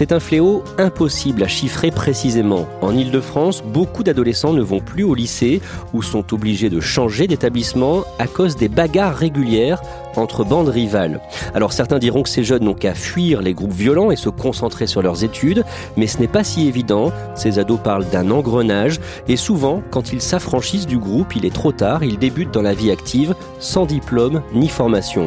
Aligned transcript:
C'est 0.00 0.12
un 0.12 0.18
fléau 0.18 0.64
impossible 0.78 1.42
à 1.42 1.46
chiffrer 1.46 1.90
précisément. 1.90 2.66
En 2.80 2.96
Ile-de-France, 2.96 3.62
beaucoup 3.62 4.02
d'adolescents 4.02 4.54
ne 4.54 4.62
vont 4.62 4.80
plus 4.80 5.04
au 5.04 5.14
lycée 5.14 5.60
ou 5.92 6.00
sont 6.00 6.32
obligés 6.32 6.70
de 6.70 6.80
changer 6.80 7.26
d'établissement 7.26 8.04
à 8.18 8.26
cause 8.26 8.56
des 8.56 8.70
bagarres 8.70 9.14
régulières 9.14 9.82
entre 10.16 10.42
bandes 10.42 10.70
rivales. 10.70 11.20
Alors 11.54 11.74
certains 11.74 11.98
diront 11.98 12.22
que 12.22 12.30
ces 12.30 12.44
jeunes 12.44 12.64
n'ont 12.64 12.72
qu'à 12.72 12.94
fuir 12.94 13.42
les 13.42 13.52
groupes 13.52 13.74
violents 13.74 14.10
et 14.10 14.16
se 14.16 14.30
concentrer 14.30 14.86
sur 14.86 15.02
leurs 15.02 15.22
études, 15.22 15.66
mais 15.98 16.06
ce 16.06 16.16
n'est 16.16 16.28
pas 16.28 16.44
si 16.44 16.66
évident. 16.66 17.12
Ces 17.34 17.58
ados 17.58 17.80
parlent 17.84 18.08
d'un 18.08 18.30
engrenage 18.30 19.00
et 19.28 19.36
souvent, 19.36 19.82
quand 19.90 20.14
ils 20.14 20.22
s'affranchissent 20.22 20.86
du 20.86 20.96
groupe, 20.96 21.36
il 21.36 21.44
est 21.44 21.54
trop 21.54 21.72
tard, 21.72 22.04
ils 22.04 22.18
débutent 22.18 22.54
dans 22.54 22.62
la 22.62 22.72
vie 22.72 22.90
active 22.90 23.34
sans 23.58 23.84
diplôme 23.84 24.40
ni 24.54 24.68
formation. 24.68 25.26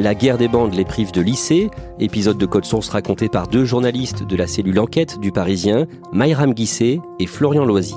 La 0.00 0.14
guerre 0.14 0.38
des 0.38 0.46
bandes 0.46 0.74
les 0.74 0.84
prive 0.84 1.10
de 1.10 1.20
lycée, 1.20 1.70
épisode 1.98 2.38
de 2.38 2.46
Code 2.46 2.64
Source 2.64 2.88
raconté 2.88 3.28
par 3.28 3.48
deux 3.48 3.64
journalistes 3.64 4.22
de 4.22 4.36
la 4.36 4.46
cellule 4.46 4.78
enquête 4.78 5.18
du 5.18 5.32
Parisien, 5.32 5.88
Mayram 6.12 6.54
Guisset 6.54 7.00
et 7.18 7.26
Florian 7.26 7.64
Loisy. 7.64 7.96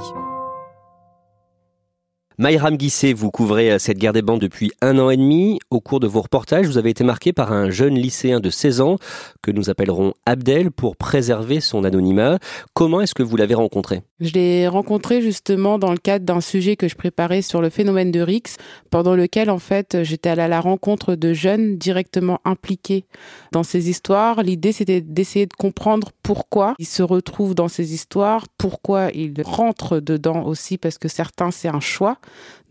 Mayram 2.40 2.76
Guisset, 2.76 3.14
vous 3.14 3.30
couvrez 3.30 3.74
euh, 3.74 3.78
cette 3.78 4.00
guerre 4.00 4.14
des 4.14 4.24
bandes 4.24 4.42
depuis 4.42 4.72
un 4.82 4.98
an 4.98 5.12
et 5.12 5.18
demi. 5.18 5.60
Au 5.70 5.80
cours 5.80 6.00
de 6.00 6.08
vos 6.08 6.22
reportages, 6.22 6.66
vous 6.66 6.80
avez 6.80 6.90
été 6.90 7.04
marqué 7.04 7.34
par 7.34 7.52
un 7.52 7.70
jeune 7.70 7.94
lycéen 7.94 8.40
de 8.40 8.50
16 8.50 8.82
ans 8.82 8.96
que 9.42 9.52
nous 9.52 9.70
appellerons 9.70 10.14
Abdel 10.26 10.72
pour 10.72 10.96
préserver 10.96 11.62
son 11.62 11.84
anonymat. 11.84 12.40
Comment 12.74 13.02
est-ce 13.02 13.16
que 13.16 13.24
vous 13.24 13.38
l'avez 13.38 13.56
rencontré? 13.56 14.02
Je 14.20 14.34
l'ai 14.34 14.68
rencontré 14.68 15.22
justement 15.22 15.80
dans 15.80 15.92
le 15.92 15.98
cadre 15.98 16.26
d'un 16.26 16.42
sujet 16.42 16.76
que 16.76 16.88
je 16.88 16.96
préparais 16.96 17.42
sur 17.42 17.62
le 17.62 17.70
phénomène 17.70 18.12
de 18.12 18.22
Rix, 18.22 18.58
pendant 18.90 19.16
lequel 19.16 19.50
en 19.50 19.60
fait 19.60 20.04
j'étais 20.04 20.30
allée 20.30 20.44
à 20.44 20.48
la 20.48 20.62
rencontre 20.62 21.16
de 21.16 21.34
jeunes 21.34 21.78
directement 21.78 22.40
impliqués 22.46 23.06
dans 23.52 23.64
ces 23.64 23.90
histoires. 23.90 24.44
L'idée 24.44 24.72
c'était 24.72 25.02
d'essayer 25.02 25.48
de 25.48 25.54
comprendre 25.54 26.12
pourquoi 26.24 26.76
ils 26.78 26.86
se 26.86 27.04
retrouvent 27.04 27.56
dans 27.56 27.68
ces 27.68 27.94
histoires, 27.94 28.46
pourquoi 28.58 29.10
ils 29.14 29.34
rentrent 29.44 30.00
dedans 30.00 30.44
aussi, 30.44 30.78
parce 30.78 30.98
que 30.98 31.08
certains 31.08 31.52
c'est 31.52 31.70
un 31.70 31.80
choix. 31.80 32.18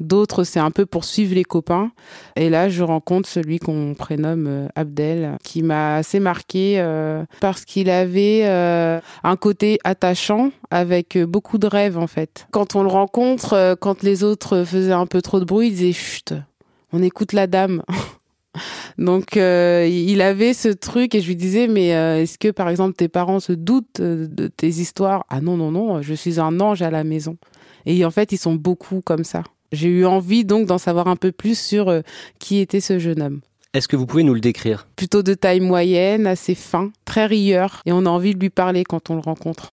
D'autres, 0.00 0.44
c'est 0.44 0.60
un 0.60 0.70
peu 0.70 0.86
pour 0.86 1.04
suivre 1.04 1.34
les 1.34 1.44
copains. 1.44 1.92
Et 2.34 2.48
là, 2.48 2.70
je 2.70 2.82
rencontre 2.82 3.28
celui 3.28 3.58
qu'on 3.58 3.94
prénomme 3.94 4.46
euh, 4.48 4.68
Abdel, 4.74 5.36
qui 5.44 5.62
m'a 5.62 5.96
assez 5.96 6.20
marqué 6.20 6.59
euh, 6.78 7.24
parce 7.40 7.64
qu'il 7.64 7.90
avait 7.90 8.42
euh, 8.44 9.00
un 9.22 9.36
côté 9.36 9.78
attachant 9.84 10.50
avec 10.70 11.18
beaucoup 11.18 11.58
de 11.58 11.66
rêves, 11.66 11.98
en 11.98 12.06
fait. 12.06 12.46
Quand 12.50 12.76
on 12.76 12.82
le 12.82 12.88
rencontre, 12.88 13.76
quand 13.80 14.02
les 14.02 14.24
autres 14.24 14.64
faisaient 14.64 14.92
un 14.92 15.06
peu 15.06 15.22
trop 15.22 15.40
de 15.40 15.44
bruit, 15.44 15.68
il 15.68 15.74
disait 15.74 15.92
chut, 15.92 16.34
on 16.92 17.02
écoute 17.02 17.32
la 17.32 17.46
dame. 17.46 17.82
Donc 18.98 19.36
il 19.36 20.20
avait 20.22 20.54
ce 20.54 20.68
truc 20.68 21.14
et 21.14 21.20
je 21.20 21.28
lui 21.28 21.36
disais 21.36 21.68
mais 21.68 21.88
est-ce 21.88 22.36
que 22.36 22.50
par 22.50 22.68
exemple 22.68 22.94
tes 22.94 23.08
parents 23.08 23.38
se 23.38 23.52
doutent 23.52 24.00
de 24.00 24.48
tes 24.48 24.68
histoires? 24.68 25.24
Ah 25.30 25.40
non 25.40 25.56
non 25.56 25.70
non, 25.70 26.02
je 26.02 26.14
suis 26.14 26.40
un 26.40 26.58
ange 26.60 26.82
à 26.82 26.90
la 26.90 27.04
maison. 27.04 27.36
Et 27.86 28.04
en 28.04 28.10
fait, 28.10 28.32
ils 28.32 28.38
sont 28.38 28.54
beaucoup 28.54 29.00
comme 29.00 29.24
ça. 29.24 29.42
J'ai 29.72 29.88
eu 29.88 30.04
envie 30.04 30.44
donc 30.44 30.66
d'en 30.66 30.78
savoir 30.78 31.06
un 31.06 31.16
peu 31.16 31.32
plus 31.32 31.58
sur 31.58 31.88
euh, 31.88 32.00
qui 32.38 32.58
était 32.58 32.80
ce 32.80 32.98
jeune 32.98 33.22
homme. 33.22 33.40
Est-ce 33.72 33.86
que 33.86 33.94
vous 33.94 34.04
pouvez 34.04 34.24
nous 34.24 34.34
le 34.34 34.40
décrire? 34.40 34.88
Plutôt 34.96 35.22
de 35.22 35.32
taille 35.32 35.60
moyenne, 35.60 36.26
assez 36.26 36.56
fin, 36.56 36.90
très 37.04 37.26
rieur, 37.26 37.82
et 37.86 37.92
on 37.92 38.04
a 38.04 38.08
envie 38.08 38.34
de 38.34 38.40
lui 38.40 38.50
parler 38.50 38.82
quand 38.82 39.10
on 39.10 39.14
le 39.14 39.20
rencontre. 39.20 39.70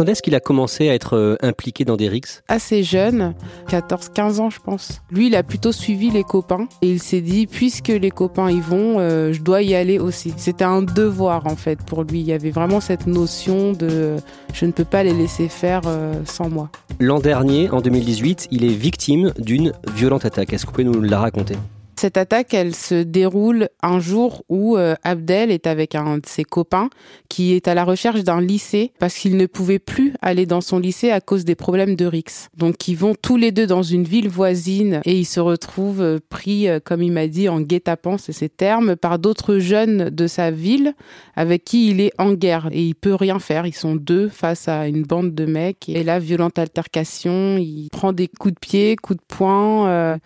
Quand 0.00 0.08
est-ce 0.08 0.22
qu'il 0.22 0.34
a 0.34 0.40
commencé 0.40 0.88
à 0.88 0.94
être 0.94 1.14
euh, 1.14 1.36
impliqué 1.42 1.84
dans 1.84 1.98
des 1.98 2.08
rixes? 2.08 2.42
Assez 2.48 2.82
jeune, 2.82 3.34
14-15 3.68 4.40
ans 4.40 4.48
je 4.48 4.58
pense. 4.58 5.02
Lui, 5.10 5.26
il 5.26 5.36
a 5.36 5.42
plutôt 5.42 5.72
suivi 5.72 6.10
les 6.10 6.24
copains 6.24 6.68
et 6.80 6.90
il 6.92 7.02
s'est 7.02 7.20
dit, 7.20 7.46
puisque 7.46 7.88
les 7.88 8.10
copains 8.10 8.50
y 8.50 8.60
vont, 8.60 8.98
euh, 8.98 9.34
je 9.34 9.42
dois 9.42 9.60
y 9.60 9.74
aller 9.74 9.98
aussi. 9.98 10.32
C'était 10.38 10.64
un 10.64 10.80
devoir 10.80 11.46
en 11.46 11.54
fait 11.54 11.82
pour 11.82 12.04
lui. 12.04 12.20
Il 12.20 12.26
y 12.26 12.32
avait 12.32 12.50
vraiment 12.50 12.80
cette 12.80 13.06
notion 13.06 13.74
de 13.74 14.16
je 14.54 14.64
ne 14.64 14.72
peux 14.72 14.86
pas 14.86 15.02
les 15.02 15.12
laisser 15.12 15.48
faire 15.48 15.82
euh, 15.84 16.14
sans 16.24 16.48
moi. 16.48 16.70
L'an 16.98 17.18
dernier, 17.18 17.68
en 17.68 17.82
2018, 17.82 18.48
il 18.52 18.64
est 18.64 18.68
victime 18.68 19.34
d'une 19.38 19.74
violente 19.94 20.24
attaque. 20.24 20.54
Est-ce 20.54 20.64
que 20.64 20.70
vous 20.70 20.76
pouvez 20.76 20.84
nous 20.84 21.02
la 21.02 21.18
raconter? 21.18 21.56
Cette 22.00 22.16
attaque, 22.16 22.54
elle 22.54 22.74
se 22.74 22.94
déroule 22.94 23.68
un 23.82 24.00
jour 24.00 24.42
où 24.48 24.78
euh, 24.78 24.94
Abdel 25.04 25.50
est 25.50 25.66
avec 25.66 25.94
un 25.94 26.16
de 26.16 26.24
ses 26.24 26.44
copains 26.44 26.88
qui 27.28 27.52
est 27.52 27.68
à 27.68 27.74
la 27.74 27.84
recherche 27.84 28.24
d'un 28.24 28.40
lycée 28.40 28.92
parce 28.98 29.18
qu'il 29.18 29.36
ne 29.36 29.44
pouvait 29.44 29.78
plus 29.78 30.14
aller 30.22 30.46
dans 30.46 30.62
son 30.62 30.78
lycée 30.78 31.10
à 31.10 31.20
cause 31.20 31.44
des 31.44 31.54
problèmes 31.54 31.96
de 31.96 32.06
Rix. 32.06 32.48
Donc 32.56 32.88
ils 32.88 32.96
vont 32.96 33.14
tous 33.20 33.36
les 33.36 33.52
deux 33.52 33.66
dans 33.66 33.82
une 33.82 34.04
ville 34.04 34.30
voisine 34.30 35.02
et 35.04 35.12
ils 35.12 35.26
se 35.26 35.40
retrouvent 35.40 36.00
euh, 36.00 36.18
pris, 36.30 36.70
euh, 36.70 36.80
comme 36.82 37.02
il 37.02 37.12
m'a 37.12 37.26
dit, 37.26 37.50
en 37.50 37.60
guet-apens, 37.60 38.16
c'est 38.16 38.32
ses 38.32 38.48
termes, 38.48 38.96
par 38.96 39.18
d'autres 39.18 39.58
jeunes 39.58 40.08
de 40.08 40.26
sa 40.26 40.50
ville 40.50 40.94
avec 41.36 41.64
qui 41.64 41.90
il 41.90 42.00
est 42.00 42.12
en 42.16 42.32
guerre 42.32 42.70
et 42.72 42.82
il 42.82 42.94
peut 42.94 43.14
rien 43.14 43.38
faire. 43.38 43.66
Ils 43.66 43.74
sont 43.74 43.94
deux 43.94 44.30
face 44.30 44.68
à 44.68 44.88
une 44.88 45.02
bande 45.02 45.34
de 45.34 45.44
mecs 45.44 45.86
et 45.90 46.02
là, 46.02 46.18
violente 46.18 46.58
altercation, 46.58 47.58
il 47.58 47.90
prend 47.92 48.14
des 48.14 48.28
coups 48.28 48.54
de 48.54 48.58
pied, 48.58 48.96
coups 48.96 49.18
de 49.18 49.36
poing. 49.36 50.18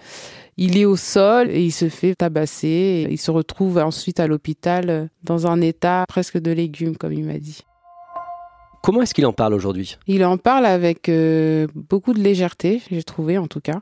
Il 0.56 0.78
est 0.78 0.84
au 0.84 0.96
sol 0.96 1.50
et 1.50 1.64
il 1.64 1.72
se 1.72 1.88
fait 1.88 2.14
tabasser. 2.14 3.08
il 3.10 3.18
se 3.18 3.30
retrouve 3.30 3.78
ensuite 3.78 4.20
à 4.20 4.28
l'hôpital 4.28 4.90
euh, 4.90 5.06
dans 5.24 5.48
un 5.48 5.60
état 5.60 6.04
presque 6.08 6.38
de 6.38 6.52
légumes, 6.52 6.96
comme 6.96 7.12
il 7.12 7.24
m'a 7.24 7.38
dit. 7.38 7.62
Comment 8.82 9.02
est-ce 9.02 9.14
qu'il 9.14 9.26
en 9.26 9.32
parle 9.32 9.54
aujourd'hui? 9.54 9.96
Il 10.06 10.24
en 10.24 10.36
parle 10.36 10.66
avec 10.66 11.08
euh, 11.08 11.66
beaucoup 11.74 12.12
de 12.12 12.20
légèreté, 12.20 12.82
j'ai 12.90 13.02
trouvé 13.02 13.38
en 13.38 13.48
tout 13.48 13.60
cas. 13.60 13.80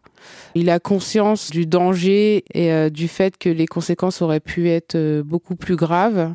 Il 0.54 0.70
a 0.70 0.78
conscience 0.78 1.50
du 1.50 1.66
danger 1.66 2.44
et 2.54 2.72
euh, 2.72 2.88
du 2.88 3.08
fait 3.08 3.36
que 3.36 3.48
les 3.48 3.66
conséquences 3.66 4.22
auraient 4.22 4.40
pu 4.40 4.70
être 4.70 5.22
beaucoup 5.22 5.56
plus 5.56 5.76
graves. 5.76 6.34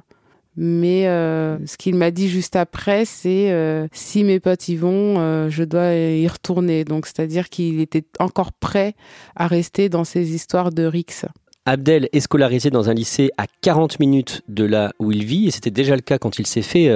Mais 0.59 1.07
euh, 1.07 1.59
ce 1.67 1.77
qu'il 1.77 1.95
m'a 1.95 2.09
dit 2.09 2.27
juste 2.27 2.55
après, 2.55 3.05
c'est 3.05 3.51
euh, 3.51 3.87
si 3.91 4.23
mes 4.23 4.39
potes 4.39 4.67
y 4.67 4.75
vont, 4.75 5.19
euh, 5.19 5.49
je 5.51 5.63
dois 5.63 5.93
y 5.93 6.27
retourner. 6.27 6.83
Donc, 6.83 7.05
c'est-à-dire 7.05 7.49
qu'il 7.49 7.79
était 7.79 8.03
encore 8.19 8.51
prêt 8.51 8.95
à 9.35 9.45
rester 9.45 9.87
dans 9.87 10.03
ces 10.03 10.33
histoires 10.33 10.71
de 10.71 10.83
Rix. 10.83 11.25
Abdel 11.65 12.09
est 12.11 12.21
scolarisé 12.21 12.71
dans 12.71 12.89
un 12.89 12.93
lycée 12.93 13.29
à 13.37 13.45
40 13.61 13.99
minutes 13.99 14.41
de 14.47 14.63
là 14.63 14.93
où 14.99 15.11
il 15.11 15.25
vit, 15.25 15.47
et 15.47 15.51
c'était 15.51 15.69
déjà 15.69 15.95
le 15.95 16.01
cas 16.01 16.17
quand 16.17 16.39
il 16.39 16.47
s'est 16.47 16.61
fait 16.61 16.89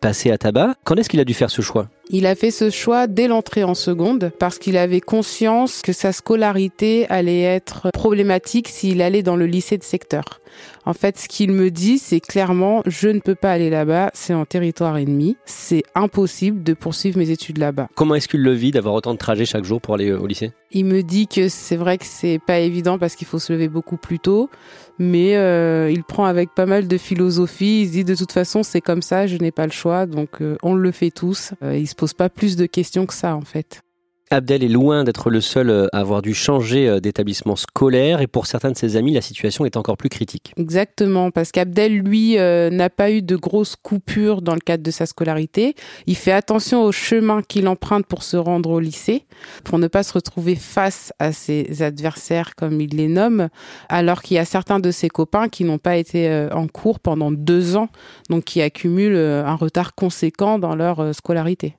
passer 0.00 0.30
à 0.30 0.38
tabac. 0.38 0.76
Quand 0.84 0.96
est-ce 0.96 1.10
qu'il 1.10 1.20
a 1.20 1.26
dû 1.26 1.34
faire 1.34 1.50
ce 1.50 1.60
choix? 1.60 1.90
Il 2.10 2.26
a 2.26 2.34
fait 2.34 2.50
ce 2.50 2.70
choix 2.70 3.06
dès 3.06 3.28
l'entrée 3.28 3.64
en 3.64 3.74
seconde, 3.74 4.30
parce 4.38 4.58
qu'il 4.58 4.76
avait 4.76 5.00
conscience 5.00 5.80
que 5.82 5.92
sa 5.92 6.12
scolarité 6.12 7.06
allait 7.08 7.42
être 7.42 7.88
problématique 7.92 8.68
s'il 8.68 9.00
allait 9.00 9.22
dans 9.22 9.36
le 9.36 9.46
lycée 9.46 9.78
de 9.78 9.84
secteur. 9.84 10.40
En 10.86 10.92
fait, 10.92 11.18
ce 11.18 11.28
qu'il 11.28 11.50
me 11.50 11.70
dit, 11.70 11.98
c'est 11.98 12.20
clairement, 12.20 12.82
je 12.86 13.08
ne 13.08 13.18
peux 13.18 13.34
pas 13.34 13.50
aller 13.50 13.70
là-bas, 13.70 14.10
c'est 14.12 14.34
en 14.34 14.44
territoire 14.44 14.98
ennemi, 14.98 15.36
c'est 15.46 15.82
impossible 15.94 16.62
de 16.62 16.74
poursuivre 16.74 17.18
mes 17.18 17.30
études 17.30 17.58
là-bas. 17.58 17.88
Comment 17.94 18.14
est-ce 18.14 18.28
qu'il 18.28 18.42
le 18.42 18.52
vit 18.52 18.70
d'avoir 18.70 18.94
autant 18.94 19.14
de 19.14 19.18
trajets 19.18 19.46
chaque 19.46 19.64
jour 19.64 19.80
pour 19.80 19.94
aller 19.94 20.10
euh, 20.10 20.20
au 20.20 20.26
lycée? 20.26 20.52
Il 20.70 20.84
me 20.84 21.02
dit 21.02 21.26
que 21.26 21.48
c'est 21.48 21.76
vrai 21.76 21.98
que 21.98 22.04
c'est 22.04 22.40
pas 22.44 22.58
évident 22.58 22.98
parce 22.98 23.14
qu'il 23.16 23.26
faut 23.26 23.38
se 23.38 23.52
lever 23.52 23.68
beaucoup 23.68 23.96
plus 23.96 24.18
tôt. 24.18 24.50
mais 24.98 25.36
euh, 25.36 25.90
il 25.92 26.04
prend 26.04 26.24
avec 26.24 26.54
pas 26.54 26.66
mal 26.66 26.86
de 26.86 26.98
philosophie. 26.98 27.82
Il 27.82 27.86
se 27.86 27.92
dit 27.92 28.04
de 28.04 28.14
toute 28.14 28.32
façon 28.32 28.62
c'est 28.62 28.80
comme 28.80 29.02
ça, 29.02 29.26
je 29.26 29.36
n'ai 29.36 29.50
pas 29.50 29.66
le 29.66 29.72
choix, 29.72 30.06
donc 30.06 30.40
euh, 30.40 30.56
on 30.62 30.74
le 30.74 30.90
fait 30.92 31.10
tous. 31.10 31.52
Euh, 31.62 31.76
il 31.76 31.86
se 31.94 31.96
pose 31.96 32.12
pas 32.12 32.28
plus 32.28 32.56
de 32.56 32.66
questions 32.66 33.06
que 33.06 33.14
ça 33.14 33.36
en 33.36 33.42
fait. 33.42 33.84
Abdel 34.30 34.64
est 34.64 34.68
loin 34.68 35.04
d'être 35.04 35.30
le 35.30 35.40
seul 35.40 35.70
euh, 35.70 35.86
à 35.92 36.00
avoir 36.00 36.22
dû 36.22 36.34
changer 36.34 36.88
euh, 36.88 36.98
d'établissement 36.98 37.56
scolaire 37.56 38.20
et 38.20 38.26
pour 38.26 38.46
certains 38.46 38.72
de 38.72 38.76
ses 38.76 38.96
amis, 38.96 39.12
la 39.12 39.20
situation 39.20 39.64
est 39.66 39.76
encore 39.76 39.96
plus 39.96 40.08
critique. 40.08 40.52
Exactement, 40.56 41.30
parce 41.30 41.52
qu'Abdel, 41.52 41.98
lui, 41.98 42.38
euh, 42.38 42.70
n'a 42.70 42.90
pas 42.90 43.10
eu 43.10 43.20
de 43.20 43.36
grosses 43.36 43.76
coupures 43.76 44.40
dans 44.40 44.54
le 44.54 44.60
cadre 44.60 44.82
de 44.82 44.90
sa 44.90 45.06
scolarité. 45.06 45.74
Il 46.06 46.16
fait 46.16 46.32
attention 46.32 46.82
au 46.82 46.90
chemin 46.90 47.42
qu'il 47.42 47.68
emprunte 47.68 48.06
pour 48.06 48.22
se 48.22 48.36
rendre 48.36 48.70
au 48.70 48.80
lycée, 48.80 49.24
pour 49.62 49.78
ne 49.78 49.88
pas 49.88 50.02
se 50.02 50.14
retrouver 50.14 50.56
face 50.56 51.12
à 51.18 51.32
ses 51.32 51.82
adversaires, 51.82 52.56
comme 52.56 52.80
il 52.80 52.96
les 52.96 53.08
nomme, 53.08 53.48
alors 53.88 54.22
qu'il 54.22 54.36
y 54.36 54.40
a 54.40 54.44
certains 54.44 54.80
de 54.80 54.90
ses 54.90 55.08
copains 55.08 55.48
qui 55.48 55.64
n'ont 55.64 55.78
pas 55.78 55.96
été 55.96 56.48
en 56.52 56.66
cours 56.66 56.98
pendant 56.98 57.30
deux 57.30 57.76
ans, 57.76 57.88
donc 58.30 58.44
qui 58.44 58.62
accumulent 58.62 59.16
un 59.16 59.54
retard 59.54 59.94
conséquent 59.94 60.58
dans 60.58 60.74
leur 60.74 61.14
scolarité. 61.14 61.76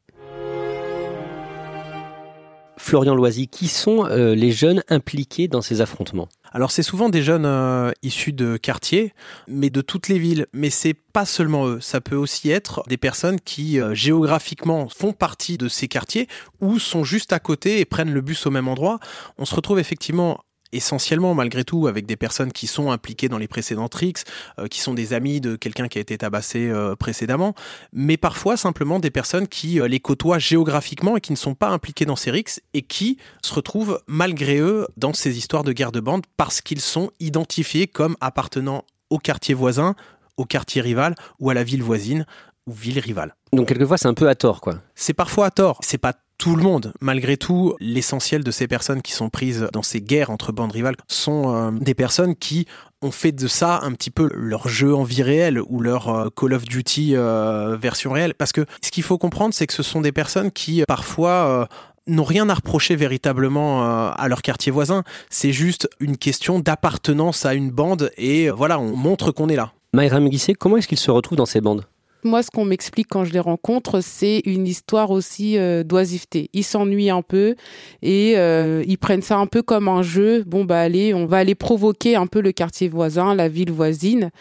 Florian 2.78 3.16
Loisy, 3.16 3.48
qui 3.48 3.68
sont 3.68 4.06
euh, 4.06 4.36
les 4.36 4.52
jeunes 4.52 4.84
impliqués 4.90 5.48
dans 5.48 5.62
ces 5.62 5.82
affrontements? 5.82 6.28
Alors 6.52 6.72
c'est 6.72 6.84
souvent 6.84 7.10
des 7.10 7.22
jeunes 7.22 7.46
euh, 7.46 7.92
issus 8.02 8.32
de 8.32 8.56
quartiers, 8.56 9.14
mais 9.48 9.70
de 9.70 9.82
toutes 9.82 10.08
les 10.08 10.18
villes. 10.18 10.48
Mais 10.54 10.70
c'est 10.70 10.94
pas 10.94 11.26
seulement 11.26 11.68
eux. 11.68 11.82
Ça 11.82 12.00
peut 12.00 12.16
aussi 12.16 12.50
être 12.50 12.84
des 12.88 12.96
personnes 12.96 13.42
qui 13.42 13.80
euh, 13.80 13.94
géographiquement 13.94 14.88
font 14.88 15.12
partie 15.12 15.58
de 15.58 15.68
ces 15.68 15.88
quartiers 15.90 16.28
ou 16.62 16.80
sont 16.80 17.04
juste 17.04 17.34
à 17.34 17.40
côté 17.40 17.82
et 17.82 17.86
prennent 17.86 18.14
le 18.14 18.22
bus 18.22 18.46
au 18.46 18.52
même 18.52 18.70
endroit. 18.70 19.00
On 19.38 19.44
se 19.44 19.54
retrouve 19.54 19.80
effectivement 19.80 20.40
essentiellement 20.76 21.34
malgré 21.34 21.64
tout 21.64 21.88
avec 21.88 22.06
des 22.06 22.16
personnes 22.16 22.52
qui 22.52 22.68
sont 22.68 22.92
impliquées 22.92 23.30
dans 23.30 23.38
les 23.38 23.48
précédents 23.48 23.88
tricks, 23.88 24.20
euh, 24.60 24.68
qui 24.68 24.80
sont 24.82 24.94
des 24.94 25.14
amis 25.14 25.42
de 25.42 25.56
quelqu'un 25.56 25.88
qui 25.88 25.98
a 25.98 26.02
été 26.02 26.18
tabassé 26.18 26.70
euh, 26.70 26.96
précédemment, 26.96 27.56
mais 27.94 28.18
parfois 28.18 28.58
simplement 28.58 29.00
des 29.00 29.12
personnes 29.12 29.48
qui 29.48 29.80
euh, 29.80 29.88
les 29.88 30.00
côtoient 30.00 30.40
géographiquement 30.40 31.18
et 31.18 31.22
qui 31.22 31.32
ne 31.32 31.38
sont 31.38 31.56
pas 31.56 31.70
impliquées 31.70 32.06
dans 32.06 32.16
ces 32.16 32.32
rixes 32.32 32.62
et 32.74 32.82
qui 32.82 33.18
se 33.42 33.54
retrouvent 33.54 34.02
malgré 34.08 34.60
eux 34.60 34.88
dans 34.98 35.14
ces 35.14 35.38
histoires 35.38 35.64
de 35.64 35.72
guerre 35.72 35.92
de 35.92 36.00
bande 36.00 36.26
parce 36.38 36.62
qu'ils 36.62 36.82
sont 36.82 37.12
identifiés 37.20 37.88
comme 37.88 38.16
appartenant 38.22 38.84
au 39.10 39.20
quartier 39.20 39.54
voisin, 39.54 39.96
au 40.38 40.46
quartier 40.46 40.82
rival 40.82 41.16
ou 41.40 41.50
à 41.50 41.54
la 41.54 41.64
ville 41.64 41.84
voisine 41.84 42.26
ou 42.68 42.74
ville 42.74 43.00
rivale. 43.00 43.36
Donc 43.54 43.68
quelquefois 43.68 43.98
c'est 43.98 44.08
un 44.08 44.14
peu 44.14 44.28
à 44.28 44.36
tort 44.36 44.62
quoi. 44.62 44.80
C'est 44.96 45.14
parfois 45.14 45.48
à 45.48 45.52
tort, 45.52 45.80
c'est 45.82 45.98
pas 45.98 46.14
tout 46.38 46.56
le 46.56 46.64
monde. 46.64 46.94
Malgré 47.00 47.38
tout, 47.38 47.76
l'essentiel 47.80 48.44
de 48.44 48.52
ces 48.52 48.68
personnes 48.68 49.02
qui 49.02 49.14
sont 49.14 49.30
prises 49.30 49.68
dans 49.72 49.84
ces 49.84 50.02
guerres 50.02 50.30
entre 50.30 50.52
bandes 50.52 50.72
rivales 50.72 50.96
sont 51.08 51.56
euh, 51.56 51.72
des 51.72 51.94
personnes 51.94 52.36
qui 52.36 52.68
ont 53.02 53.12
fait 53.12 53.32
de 53.32 53.48
ça 53.48 53.80
un 53.84 53.92
petit 53.92 54.12
peu 54.12 54.30
leur 54.34 54.68
jeu 54.68 54.94
en 54.94 55.04
vie 55.04 55.24
réelle 55.24 55.60
ou 55.62 55.80
leur 55.80 56.10
euh, 56.10 56.30
Call 56.36 56.54
of 56.54 56.66
Duty 56.66 57.16
euh, 57.16 57.78
version 57.80 58.12
réelle. 58.12 58.34
Parce 58.34 58.52
que 58.52 58.66
ce 58.82 58.92
qu'il 58.92 59.04
faut 59.04 59.18
comprendre, 59.18 59.54
c'est 59.54 59.68
que 59.68 59.74
ce 59.74 59.84
sont 59.84 60.02
des 60.02 60.12
personnes 60.12 60.52
qui 60.52 60.84
parfois 60.88 61.68
n'ont 62.08 62.24
rien 62.24 62.50
à 62.50 62.54
reprocher 62.54 62.96
véritablement 62.96 64.12
à 64.12 64.28
leur 64.28 64.42
quartier 64.42 64.72
voisin. 64.72 65.04
C'est 65.30 65.52
juste 65.52 65.90
une 66.00 66.18
question 66.18 66.60
d'appartenance 66.60 67.46
à 67.46 67.54
une 67.54 67.72
bande 67.72 68.12
et 68.18 68.50
voilà, 68.50 68.80
on 68.80 68.96
montre 68.96 69.32
qu'on 69.32 69.50
est 69.50 69.56
là. 69.56 69.72
Maïra 69.94 70.20
Muguissé, 70.20 70.54
comment 70.54 70.78
est-ce 70.78 70.88
qu'ils 70.88 71.00
se 71.00 71.12
retrouvent 71.12 71.38
dans 71.38 71.46
ces 71.46 71.62
bandes? 71.62 71.86
Moi, 72.26 72.44
ce 72.44 72.52
qu'on 72.52 72.66
m'explique 72.66 73.08
quand 73.10 73.24
je 73.24 73.32
les 73.32 73.40
rencontre, 73.40 74.02
c'est 74.02 74.42
une 74.46 74.68
histoire 74.68 75.12
aussi 75.12 75.58
euh, 75.58 75.84
d'oisiveté. 75.84 76.50
Ils 76.54 76.64
s'ennuient 76.64 77.10
un 77.10 77.22
peu 77.22 77.56
et 78.02 78.34
euh, 78.38 78.84
ils 78.88 78.98
prennent 78.98 79.22
ça 79.22 79.38
un 79.38 79.48
peu 79.48 79.62
comme 79.62 79.88
un 79.88 80.02
jeu. 80.02 80.44
Bon, 80.46 80.66
bah 80.66 80.82
allez, 80.82 81.14
on 81.14 81.26
va 81.26 81.38
aller 81.38 81.56
provoquer 81.56 82.16
un 82.16 82.28
peu 82.28 82.42
le 82.42 82.52
quartier 82.52 82.90
voisin, 82.90 83.36
la 83.36 83.48
ville 83.48 83.72
voisine. 83.72 84.32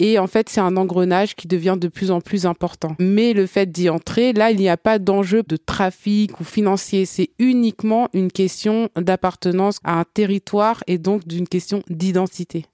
Et 0.00 0.18
en 0.18 0.26
fait, 0.26 0.48
c'est 0.48 0.60
un 0.60 0.76
engrenage 0.76 1.34
qui 1.34 1.48
devient 1.48 1.76
de 1.78 1.88
plus 1.88 2.10
en 2.10 2.20
plus 2.20 2.46
important. 2.46 2.94
Mais 3.00 3.32
le 3.32 3.46
fait 3.46 3.70
d'y 3.70 3.88
entrer, 3.88 4.32
là, 4.32 4.50
il 4.50 4.58
n'y 4.58 4.68
a 4.68 4.76
pas 4.76 4.98
d'enjeu 4.98 5.42
de 5.42 5.56
trafic 5.56 6.38
ou 6.40 6.44
financier. 6.44 7.04
C'est 7.04 7.30
uniquement 7.38 8.08
une 8.12 8.30
question 8.30 8.90
d'appartenance 8.96 9.78
à 9.82 9.98
un 9.98 10.04
territoire 10.14 10.84
et 10.86 10.98
donc 10.98 11.26
d'une 11.26 11.48
question 11.48 11.82
d'identité. 11.88 12.66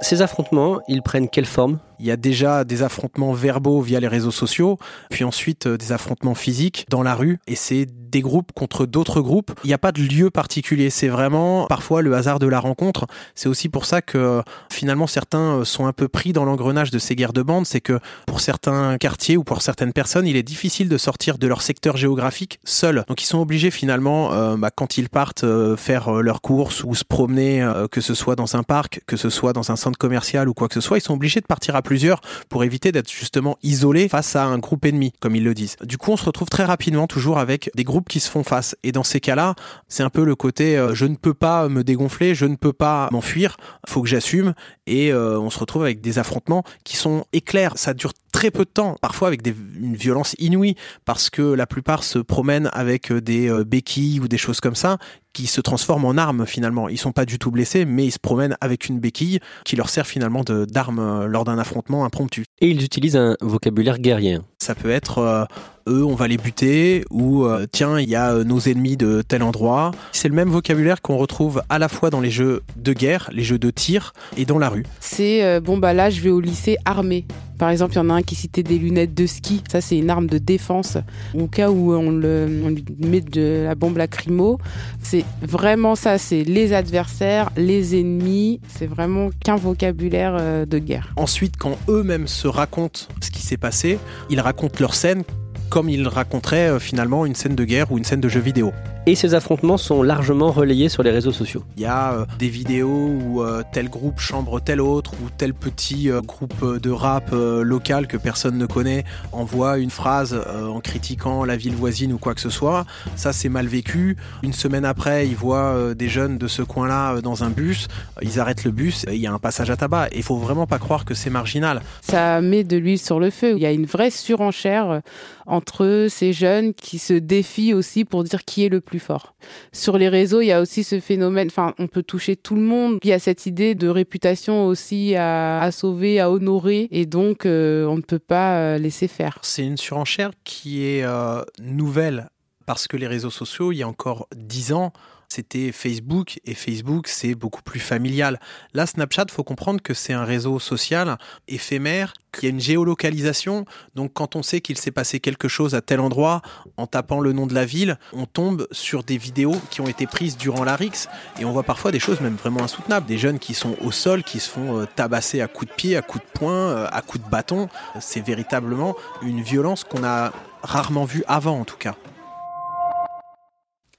Ces 0.00 0.22
affrontements, 0.22 0.78
ils 0.86 1.02
prennent 1.02 1.28
quelle 1.28 1.46
forme? 1.46 1.80
Il 2.00 2.06
y 2.06 2.10
a 2.10 2.16
déjà 2.16 2.64
des 2.64 2.82
affrontements 2.82 3.32
verbaux 3.32 3.80
via 3.80 4.00
les 4.00 4.08
réseaux 4.08 4.30
sociaux, 4.30 4.78
puis 5.10 5.24
ensuite 5.24 5.66
euh, 5.66 5.76
des 5.76 5.92
affrontements 5.92 6.34
physiques 6.34 6.86
dans 6.90 7.02
la 7.02 7.14
rue, 7.14 7.38
et 7.46 7.54
c'est 7.54 7.86
des 7.86 8.20
groupes 8.20 8.52
contre 8.54 8.86
d'autres 8.86 9.20
groupes. 9.20 9.52
Il 9.64 9.68
n'y 9.68 9.74
a 9.74 9.78
pas 9.78 9.92
de 9.92 10.00
lieu 10.00 10.30
particulier, 10.30 10.90
c'est 10.90 11.08
vraiment 11.08 11.66
parfois 11.66 12.02
le 12.02 12.14
hasard 12.14 12.38
de 12.38 12.46
la 12.46 12.60
rencontre. 12.60 13.06
C'est 13.34 13.48
aussi 13.48 13.68
pour 13.68 13.84
ça 13.84 14.00
que 14.00 14.42
finalement 14.70 15.06
certains 15.06 15.58
euh, 15.58 15.64
sont 15.64 15.86
un 15.86 15.92
peu 15.92 16.08
pris 16.08 16.32
dans 16.32 16.44
l'engrenage 16.44 16.90
de 16.90 16.98
ces 16.98 17.16
guerres 17.16 17.32
de 17.32 17.42
bande, 17.42 17.66
c'est 17.66 17.80
que 17.80 17.98
pour 18.26 18.40
certains 18.40 18.96
quartiers 18.98 19.36
ou 19.36 19.44
pour 19.44 19.62
certaines 19.62 19.92
personnes, 19.92 20.26
il 20.26 20.36
est 20.36 20.42
difficile 20.42 20.88
de 20.88 20.98
sortir 20.98 21.38
de 21.38 21.46
leur 21.46 21.62
secteur 21.62 21.96
géographique 21.96 22.60
seul. 22.64 23.04
Donc 23.08 23.22
ils 23.22 23.26
sont 23.26 23.40
obligés 23.40 23.70
finalement, 23.70 24.32
euh, 24.32 24.56
bah, 24.56 24.70
quand 24.74 24.98
ils 24.98 25.08
partent 25.08 25.44
faire 25.76 26.10
leurs 26.10 26.40
courses 26.40 26.84
ou 26.84 26.94
se 26.94 27.04
promener, 27.04 27.66
que 27.90 28.00
ce 28.00 28.14
soit 28.14 28.36
dans 28.36 28.56
un 28.56 28.62
parc, 28.62 29.00
que 29.06 29.16
ce 29.16 29.30
soit 29.30 29.52
dans 29.52 29.70
un 29.70 29.76
centre 29.76 29.98
commercial 29.98 30.48
ou 30.48 30.54
quoi 30.54 30.68
que 30.68 30.74
ce 30.74 30.80
soit, 30.80 30.98
ils 30.98 31.02
sont 31.02 31.14
obligés 31.14 31.40
de 31.40 31.46
partir 31.46 31.76
à 31.76 31.82
plusieurs 31.88 32.20
pour 32.50 32.64
éviter 32.64 32.92
d'être 32.92 33.10
justement 33.10 33.56
isolés 33.62 34.10
face 34.10 34.36
à 34.36 34.44
un 34.44 34.58
groupe 34.58 34.84
ennemi, 34.84 35.14
comme 35.20 35.34
ils 35.34 35.42
le 35.42 35.54
disent. 35.54 35.76
Du 35.82 35.96
coup, 35.96 36.12
on 36.12 36.18
se 36.18 36.24
retrouve 36.26 36.50
très 36.50 36.66
rapidement 36.66 37.06
toujours 37.06 37.38
avec 37.38 37.70
des 37.74 37.84
groupes 37.84 38.10
qui 38.10 38.20
se 38.20 38.30
font 38.30 38.44
face. 38.44 38.76
Et 38.82 38.92
dans 38.92 39.04
ces 39.04 39.20
cas-là, 39.20 39.54
c'est 39.88 40.02
un 40.02 40.10
peu 40.10 40.22
le 40.22 40.34
côté 40.34 40.76
euh, 40.76 40.94
je 40.94 41.06
ne 41.06 41.16
peux 41.16 41.32
pas 41.32 41.70
me 41.70 41.82
dégonfler, 41.82 42.34
je 42.34 42.44
ne 42.44 42.56
peux 42.56 42.74
pas 42.74 43.08
m'enfuir, 43.10 43.56
faut 43.88 44.02
que 44.02 44.08
j'assume. 44.08 44.52
Et 44.86 45.14
euh, 45.14 45.40
on 45.40 45.48
se 45.48 45.58
retrouve 45.58 45.82
avec 45.82 46.02
des 46.02 46.18
affrontements 46.18 46.62
qui 46.84 46.98
sont 46.98 47.24
éclairs. 47.32 47.72
Ça 47.76 47.94
dure 47.94 48.12
très 48.32 48.50
peu 48.50 48.64
de 48.64 48.70
temps, 48.70 48.96
parfois 49.00 49.28
avec 49.28 49.42
des, 49.42 49.54
une 49.80 49.96
violence 49.96 50.34
inouïe, 50.38 50.74
parce 51.04 51.30
que 51.30 51.42
la 51.42 51.66
plupart 51.66 52.04
se 52.04 52.18
promènent 52.18 52.70
avec 52.72 53.10
euh, 53.10 53.20
des 53.20 53.50
béquilles 53.64 54.20
ou 54.20 54.28
des 54.28 54.38
choses 54.38 54.60
comme 54.60 54.74
ça 54.74 54.98
qui 55.38 55.46
se 55.46 55.60
transforment 55.60 56.06
en 56.06 56.16
armes 56.16 56.46
finalement. 56.46 56.88
Ils 56.88 56.98
sont 56.98 57.12
pas 57.12 57.24
du 57.24 57.38
tout 57.38 57.52
blessés, 57.52 57.84
mais 57.84 58.04
ils 58.06 58.10
se 58.10 58.18
promènent 58.18 58.56
avec 58.60 58.88
une 58.88 58.98
béquille 58.98 59.38
qui 59.64 59.76
leur 59.76 59.88
sert 59.88 60.04
finalement 60.04 60.42
d'arme 60.44 60.98
euh, 60.98 61.26
lors 61.28 61.44
d'un 61.44 61.58
affrontement 61.58 62.04
impromptu. 62.04 62.44
Et 62.60 62.68
ils 62.68 62.82
utilisent 62.82 63.16
un 63.16 63.36
vocabulaire 63.40 64.00
guerrier. 64.00 64.38
Ça 64.58 64.74
peut 64.74 64.90
être 64.90 65.18
euh, 65.18 65.44
eux, 65.88 66.04
on 66.04 66.14
va 66.14 66.28
les 66.28 66.36
buter, 66.36 67.04
ou 67.10 67.44
euh, 67.44 67.66
tiens, 67.70 67.98
il 67.98 68.08
y 68.08 68.16
a 68.16 68.44
nos 68.44 68.60
ennemis 68.60 68.96
de 68.96 69.22
tel 69.22 69.42
endroit. 69.42 69.90
C'est 70.12 70.28
le 70.28 70.34
même 70.34 70.50
vocabulaire 70.50 71.02
qu'on 71.02 71.16
retrouve 71.16 71.62
à 71.68 71.78
la 71.78 71.88
fois 71.88 72.10
dans 72.10 72.20
les 72.20 72.30
jeux 72.30 72.62
de 72.76 72.92
guerre, 72.92 73.30
les 73.32 73.42
jeux 73.42 73.58
de 73.58 73.70
tir, 73.70 74.12
et 74.36 74.44
dans 74.44 74.58
la 74.58 74.68
rue. 74.68 74.84
C'est 75.00 75.60
bon 75.60 75.78
bah 75.78 75.92
là, 75.92 76.10
je 76.10 76.20
vais 76.20 76.30
au 76.30 76.40
lycée 76.40 76.76
armé. 76.84 77.24
Par 77.58 77.70
exemple, 77.70 77.94
il 77.94 77.96
y 77.96 78.00
en 78.00 78.10
a 78.10 78.14
un 78.14 78.22
qui 78.22 78.36
citait 78.36 78.62
des 78.62 78.78
lunettes 78.78 79.14
de 79.14 79.26
ski. 79.26 79.62
Ça, 79.70 79.80
c'est 79.80 79.98
une 79.98 80.10
arme 80.10 80.28
de 80.28 80.38
défense. 80.38 80.96
Au 81.34 81.48
cas 81.48 81.70
où 81.70 81.92
on, 81.92 82.10
le, 82.10 82.62
on 82.64 82.68
lui 82.68 82.84
met 82.98 83.20
de 83.20 83.64
la 83.64 83.74
bombe 83.74 83.96
lacrymo, 83.96 84.58
c'est 85.02 85.24
vraiment 85.42 85.96
ça. 85.96 86.18
C'est 86.18 86.44
les 86.44 86.72
adversaires, 86.72 87.50
les 87.56 87.98
ennemis. 87.98 88.60
C'est 88.68 88.86
vraiment 88.86 89.30
qu'un 89.44 89.56
vocabulaire 89.56 90.36
euh, 90.38 90.66
de 90.66 90.78
guerre. 90.78 91.12
Ensuite, 91.16 91.56
quand 91.56 91.76
eux-mêmes 91.88 92.28
se 92.28 92.46
racontent 92.46 93.00
ce 93.20 93.30
qui 93.30 93.42
s'est 93.42 93.56
passé, 93.56 93.98
ils 94.30 94.40
racontent 94.40 94.76
leur 94.78 94.94
scène 94.94 95.24
comme 95.68 95.88
ils 95.88 96.06
raconteraient 96.08 96.70
euh, 96.70 96.78
finalement 96.78 97.26
une 97.26 97.34
scène 97.34 97.54
de 97.54 97.64
guerre 97.64 97.92
ou 97.92 97.98
une 97.98 98.04
scène 98.04 98.20
de 98.20 98.28
jeu 98.28 98.40
vidéo. 98.40 98.72
Et 99.08 99.14
ces 99.14 99.32
affrontements 99.32 99.78
sont 99.78 100.02
largement 100.02 100.52
relayés 100.52 100.90
sur 100.90 101.02
les 101.02 101.10
réseaux 101.10 101.32
sociaux. 101.32 101.64
Il 101.78 101.82
y 101.82 101.86
a 101.86 102.12
euh, 102.12 102.26
des 102.38 102.50
vidéos 102.50 103.08
où 103.08 103.42
euh, 103.42 103.62
tel 103.72 103.88
groupe 103.88 104.20
chambre 104.20 104.60
tel 104.60 104.82
autre, 104.82 105.14
ou 105.24 105.30
tel 105.34 105.54
petit 105.54 106.10
groupe 106.26 106.78
de 106.78 106.90
rap 106.90 107.30
local 107.32 108.06
que 108.06 108.18
personne 108.18 108.58
ne 108.58 108.66
connaît 108.66 109.04
envoie 109.32 109.78
une 109.78 109.88
phrase 109.88 110.34
en 110.34 110.80
critiquant 110.80 111.46
la 111.46 111.56
ville 111.56 111.74
voisine 111.74 112.12
ou 112.12 112.18
quoi 112.18 112.34
que 112.34 112.40
ce 112.42 112.50
soit. 112.50 112.84
Ça, 113.16 113.32
c'est 113.32 113.48
mal 113.48 113.66
vécu. 113.66 114.18
Une 114.42 114.52
semaine 114.52 114.84
après, 114.84 115.26
ils 115.26 115.36
voient 115.36 115.94
des 115.94 116.08
jeunes 116.08 116.36
de 116.36 116.46
ce 116.46 116.60
coin-là 116.60 117.22
dans 117.22 117.44
un 117.44 117.50
bus. 117.50 117.88
Ils 118.20 118.38
arrêtent 118.40 118.64
le 118.64 118.72
bus. 118.72 119.06
Il 119.10 119.16
y 119.16 119.26
a 119.26 119.32
un 119.32 119.38
passage 119.38 119.70
à 119.70 119.76
tabac. 119.76 120.08
Il 120.14 120.22
faut 120.22 120.36
vraiment 120.36 120.66
pas 120.66 120.78
croire 120.78 121.06
que 121.06 121.14
c'est 121.14 121.30
marginal. 121.30 121.80
Ça 122.02 122.42
met 122.42 122.64
de 122.64 122.76
l'huile 122.76 122.98
sur 122.98 123.20
le 123.20 123.30
feu. 123.30 123.54
Il 123.56 123.62
y 123.62 123.66
a 123.66 123.72
une 123.72 123.86
vraie 123.86 124.10
surenchère 124.10 125.00
entre 125.46 126.08
ces 126.10 126.34
jeunes 126.34 126.74
qui 126.74 126.98
se 126.98 127.14
défient 127.14 127.72
aussi 127.72 128.04
pour 128.04 128.22
dire 128.22 128.44
qui 128.44 128.66
est 128.66 128.68
le 128.68 128.80
plus 128.80 128.97
fort. 128.98 129.34
Sur 129.72 129.98
les 129.98 130.08
réseaux, 130.08 130.40
il 130.40 130.46
y 130.46 130.52
a 130.52 130.60
aussi 130.60 130.84
ce 130.84 131.00
phénomène, 131.00 131.48
enfin, 131.48 131.74
on 131.78 131.86
peut 131.86 132.02
toucher 132.02 132.36
tout 132.36 132.54
le 132.54 132.62
monde. 132.62 132.98
Il 133.02 133.10
y 133.10 133.12
a 133.12 133.18
cette 133.18 133.46
idée 133.46 133.74
de 133.74 133.88
réputation 133.88 134.66
aussi 134.66 135.14
à, 135.16 135.68
sauver, 135.72 136.20
à 136.20 136.30
honorer, 136.30 136.88
et 136.90 137.06
donc 137.06 137.46
euh, 137.46 137.86
on 137.86 137.96
ne 137.96 138.02
peut 138.02 138.18
pas 138.18 138.58
euh, 138.58 138.78
laisser 138.78 139.08
faire. 139.08 139.38
C'est 139.42 139.64
une 139.64 139.76
surenchère 139.76 140.30
qui 140.44 140.84
est 140.84 141.02
euh, 141.04 141.42
nouvelle 141.60 142.28
parce 142.66 142.86
que 142.86 142.98
les 142.98 143.06
réseaux 143.06 143.30
sociaux, 143.30 143.72
il 143.72 143.76
y 143.76 143.82
a 143.82 143.88
encore 143.88 144.28
dix 144.36 144.74
ans, 144.74 144.92
c'était 145.28 145.72
Facebook 145.72 146.40
et 146.46 146.54
Facebook 146.54 147.06
c'est 147.06 147.34
beaucoup 147.34 147.62
plus 147.62 147.80
familial. 147.80 148.40
Là 148.72 148.86
Snapchat, 148.86 149.26
faut 149.30 149.44
comprendre 149.44 149.82
que 149.82 149.92
c'est 149.92 150.14
un 150.14 150.24
réseau 150.24 150.58
social 150.58 151.18
éphémère, 151.48 152.14
qu'il 152.32 152.44
y 152.44 152.46
a 152.46 152.50
une 152.50 152.60
géolocalisation. 152.60 153.66
Donc 153.94 154.12
quand 154.14 154.36
on 154.36 154.42
sait 154.42 154.60
qu'il 154.60 154.78
s'est 154.78 154.90
passé 154.90 155.20
quelque 155.20 155.48
chose 155.48 155.74
à 155.74 155.82
tel 155.82 156.00
endroit, 156.00 156.40
en 156.76 156.86
tapant 156.86 157.20
le 157.20 157.32
nom 157.32 157.46
de 157.46 157.54
la 157.54 157.66
ville, 157.66 157.98
on 158.12 158.24
tombe 158.26 158.66
sur 158.72 159.04
des 159.04 159.18
vidéos 159.18 159.56
qui 159.70 159.80
ont 159.82 159.88
été 159.88 160.06
prises 160.06 160.36
durant 160.38 160.64
la 160.64 160.76
RIX 160.76 161.08
et 161.38 161.44
on 161.44 161.52
voit 161.52 161.62
parfois 161.62 161.92
des 161.92 162.00
choses 162.00 162.20
même 162.20 162.36
vraiment 162.36 162.62
insoutenables, 162.62 163.06
des 163.06 163.18
jeunes 163.18 163.38
qui 163.38 163.54
sont 163.54 163.76
au 163.82 163.92
sol, 163.92 164.22
qui 164.22 164.40
se 164.40 164.48
font 164.48 164.80
euh, 164.80 164.86
tabasser 164.86 165.42
à 165.42 165.48
coups 165.48 165.70
de 165.70 165.76
pied, 165.76 165.96
à 165.96 166.02
coups 166.02 166.24
de 166.24 166.38
poing, 166.38 166.52
euh, 166.52 166.86
à 166.90 167.02
coups 167.02 167.22
de 167.22 167.30
bâton. 167.30 167.68
C'est 168.00 168.24
véritablement 168.24 168.96
une 169.22 169.42
violence 169.42 169.84
qu'on 169.84 170.04
a 170.04 170.32
rarement 170.62 171.04
vue 171.04 171.24
avant 171.28 171.60
en 171.60 171.64
tout 171.64 171.76
cas. 171.76 171.96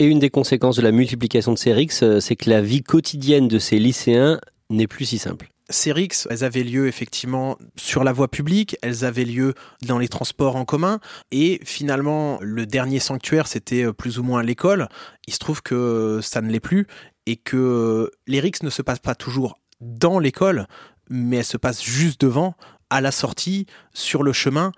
Et 0.01 0.05
une 0.05 0.19
des 0.19 0.29
conséquences 0.29 0.77
de 0.77 0.81
la 0.81 0.93
multiplication 0.93 1.51
de 1.51 1.57
ces 1.57 1.73
RIX, 1.73 2.03
euh, 2.03 2.19
c'est 2.21 2.37
que 2.37 2.49
la 2.49 2.61
vie 2.61 2.83
quotidienne 2.83 3.49
de 3.49 3.59
ces 3.59 3.79
lycéens 3.79 4.39
n'est 4.69 4.87
plus 4.87 5.03
si 5.03 5.17
simple. 5.17 5.49
Ces 5.69 5.91
RIX, 5.91 6.25
elles 6.29 6.45
avaient 6.45 6.63
lieu 6.63 6.87
effectivement 6.87 7.57
sur 7.75 8.05
la 8.05 8.13
voie 8.13 8.29
publique, 8.29 8.77
elles 8.81 9.03
avaient 9.03 9.25
lieu 9.25 9.55
dans 9.85 9.99
les 9.99 10.07
transports 10.07 10.55
en 10.55 10.63
commun, 10.63 11.01
et 11.31 11.59
finalement, 11.65 12.39
le 12.41 12.65
dernier 12.65 12.99
sanctuaire, 12.99 13.47
c'était 13.47 13.83
euh, 13.83 13.93
plus 13.93 14.19
ou 14.19 14.23
moins 14.23 14.41
l'école. 14.41 14.87
Il 15.27 15.33
se 15.33 15.39
trouve 15.39 15.61
que 15.61 16.21
ça 16.23 16.39
ne 16.39 16.49
l'est 16.49 16.61
plus, 16.61 16.87
et 17.25 17.35
que 17.35 18.09
les 18.25 18.39
RIX 18.39 18.63
ne 18.63 18.69
se 18.69 18.81
passent 18.81 18.99
pas 18.99 19.15
toujours 19.15 19.59
dans 19.81 20.17
l'école, 20.17 20.67
mais 21.09 21.37
elles 21.37 21.43
se 21.43 21.57
passent 21.57 21.83
juste 21.83 22.21
devant, 22.21 22.55
à 22.89 23.01
la 23.01 23.11
sortie, 23.11 23.65
sur 23.93 24.23
le 24.23 24.31
chemin, 24.31 24.71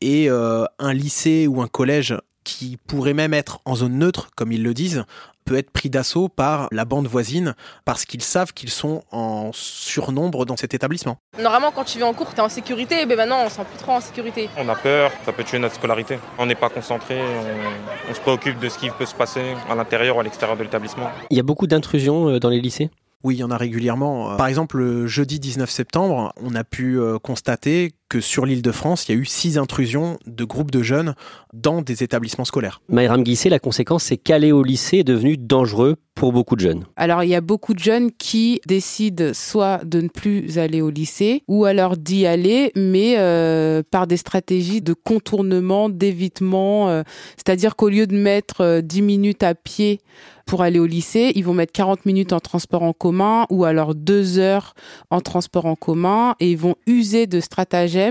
et 0.00 0.28
euh, 0.28 0.64
un 0.80 0.92
lycée 0.92 1.46
ou 1.46 1.62
un 1.62 1.68
collège 1.68 2.14
qui 2.44 2.78
pourrait 2.86 3.14
même 3.14 3.34
être 3.34 3.60
en 3.64 3.74
zone 3.74 3.98
neutre, 3.98 4.28
comme 4.36 4.52
ils 4.52 4.62
le 4.62 4.74
disent, 4.74 5.04
peut 5.44 5.56
être 5.56 5.70
pris 5.70 5.90
d'assaut 5.90 6.28
par 6.28 6.68
la 6.72 6.84
bande 6.84 7.06
voisine 7.06 7.54
parce 7.84 8.04
qu'ils 8.04 8.22
savent 8.22 8.52
qu'ils 8.52 8.70
sont 8.70 9.02
en 9.10 9.50
surnombre 9.52 10.46
dans 10.46 10.56
cet 10.56 10.74
établissement. 10.74 11.18
Normalement, 11.40 11.70
quand 11.70 11.84
tu 11.84 11.98
vas 11.98 12.06
en 12.06 12.14
cours, 12.14 12.30
tu 12.30 12.36
es 12.36 12.40
en 12.40 12.48
sécurité, 12.48 13.06
mais 13.06 13.16
maintenant, 13.16 13.40
on 13.40 13.44
ne 13.44 13.50
sent 13.50 13.64
plus 13.68 13.78
trop 13.78 13.92
en 13.92 14.00
sécurité. 14.00 14.48
On 14.56 14.68
a 14.68 14.74
peur, 14.74 15.10
ça 15.24 15.32
peut 15.32 15.44
tuer 15.44 15.58
notre 15.58 15.74
scolarité. 15.74 16.18
On 16.38 16.46
n'est 16.46 16.54
pas 16.54 16.70
concentré, 16.70 17.20
on, 17.20 18.10
on, 18.10 18.14
se 18.14 18.20
préoccupe 18.20 18.58
de 18.58 18.68
ce 18.68 18.78
qui 18.78 18.90
peut 18.90 19.06
se 19.06 19.14
passer 19.14 19.54
à 19.68 19.74
l'intérieur 19.74 20.16
ou 20.16 20.20
à 20.20 20.22
l'extérieur 20.22 20.56
de 20.56 20.62
l'établissement. 20.62 21.10
Il 21.30 21.36
y 21.36 21.40
a 21.40 21.44
beaucoup 21.44 21.66
d'intrusions 21.66 22.28
euh, 22.28 22.40
dans 22.40 22.48
les 22.48 22.60
lycées? 22.60 22.90
Oui, 23.22 23.36
il 23.36 23.38
y 23.38 23.44
en 23.44 23.50
a 23.50 23.56
régulièrement. 23.56 24.36
Par 24.36 24.48
exemple, 24.48 24.76
le 24.76 25.06
jeudi 25.06 25.40
19 25.40 25.70
septembre, 25.70 26.34
on 26.36 26.54
a 26.54 26.62
pu 26.62 27.00
euh, 27.00 27.18
constater 27.18 27.92
que 28.14 28.20
sur 28.20 28.46
l'île 28.46 28.62
de 28.62 28.70
France, 28.70 29.08
il 29.08 29.12
y 29.12 29.18
a 29.18 29.20
eu 29.20 29.24
six 29.24 29.58
intrusions 29.58 30.18
de 30.24 30.44
groupes 30.44 30.70
de 30.70 30.84
jeunes 30.84 31.16
dans 31.52 31.82
des 31.82 32.04
établissements 32.04 32.44
scolaires. 32.44 32.80
Maïram 32.88 33.24
Guissé, 33.24 33.48
la 33.48 33.58
conséquence, 33.58 34.04
c'est 34.04 34.16
qu'aller 34.16 34.52
au 34.52 34.62
lycée 34.62 34.98
est 34.98 35.04
devenu 35.04 35.36
dangereux 35.36 35.96
pour 36.14 36.32
beaucoup 36.32 36.54
de 36.54 36.60
jeunes. 36.60 36.84
Alors, 36.94 37.24
il 37.24 37.30
y 37.30 37.34
a 37.34 37.40
beaucoup 37.40 37.74
de 37.74 37.80
jeunes 37.80 38.12
qui 38.12 38.60
décident 38.68 39.32
soit 39.34 39.84
de 39.84 40.00
ne 40.00 40.08
plus 40.08 40.58
aller 40.58 40.80
au 40.80 40.90
lycée, 40.90 41.42
ou 41.48 41.64
alors 41.64 41.96
d'y 41.96 42.24
aller, 42.24 42.70
mais 42.76 43.16
euh, 43.18 43.82
par 43.90 44.06
des 44.06 44.16
stratégies 44.16 44.80
de 44.80 44.92
contournement, 44.92 45.88
d'évitement. 45.88 46.88
Euh, 46.88 47.02
C'est-à-dire 47.36 47.74
qu'au 47.74 47.88
lieu 47.88 48.06
de 48.06 48.16
mettre 48.16 48.60
euh, 48.60 48.80
10 48.80 49.02
minutes 49.02 49.42
à 49.42 49.56
pied 49.56 50.00
pour 50.46 50.62
aller 50.62 50.78
au 50.78 50.86
lycée, 50.86 51.32
ils 51.34 51.44
vont 51.44 51.54
mettre 51.54 51.72
40 51.72 52.06
minutes 52.06 52.32
en 52.32 52.40
transport 52.40 52.82
en 52.82 52.92
commun 52.92 53.46
ou 53.50 53.64
alors 53.64 53.94
deux 53.94 54.38
heures 54.38 54.74
en 55.10 55.20
transport 55.20 55.66
en 55.66 55.74
commun 55.74 56.34
et 56.38 56.50
ils 56.50 56.58
vont 56.58 56.74
user 56.86 57.26
de 57.26 57.40
stratagèmes 57.40 58.03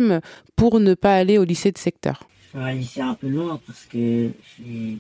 pour 0.55 0.79
ne 0.79 0.93
pas 0.93 1.15
aller 1.15 1.37
au 1.37 1.43
lycée 1.43 1.71
de 1.71 1.77
secteur. 1.77 2.27
Je 2.53 2.59
suis 2.59 2.67
un 2.67 2.73
lycée 2.73 3.01
un 3.01 3.13
peu 3.15 3.27
loin 3.27 3.59
parce 3.65 3.85
que 3.85 3.97
je 3.97 4.63
suis 4.63 4.99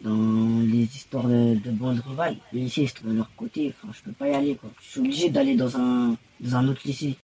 dans 0.00 0.60
les 0.60 0.84
histoires 0.84 1.26
de, 1.26 1.54
de 1.54 1.70
bandes 1.70 2.02
rivales. 2.06 2.36
Le 2.52 2.60
lycée 2.60 2.86
se 2.86 2.94
trouve 2.94 3.12
de 3.12 3.16
leur 3.16 3.30
côté, 3.36 3.74
enfin, 3.74 3.92
je 3.96 4.02
peux 4.02 4.12
pas 4.12 4.28
y 4.28 4.34
aller. 4.34 4.54
Quoi. 4.54 4.70
Je 4.82 4.90
suis 4.90 5.00
obligé 5.00 5.30
d'aller 5.30 5.56
dans 5.56 5.76
un, 5.78 6.16
dans 6.40 6.56
un 6.56 6.68
autre 6.68 6.82
lycée. 6.84 7.16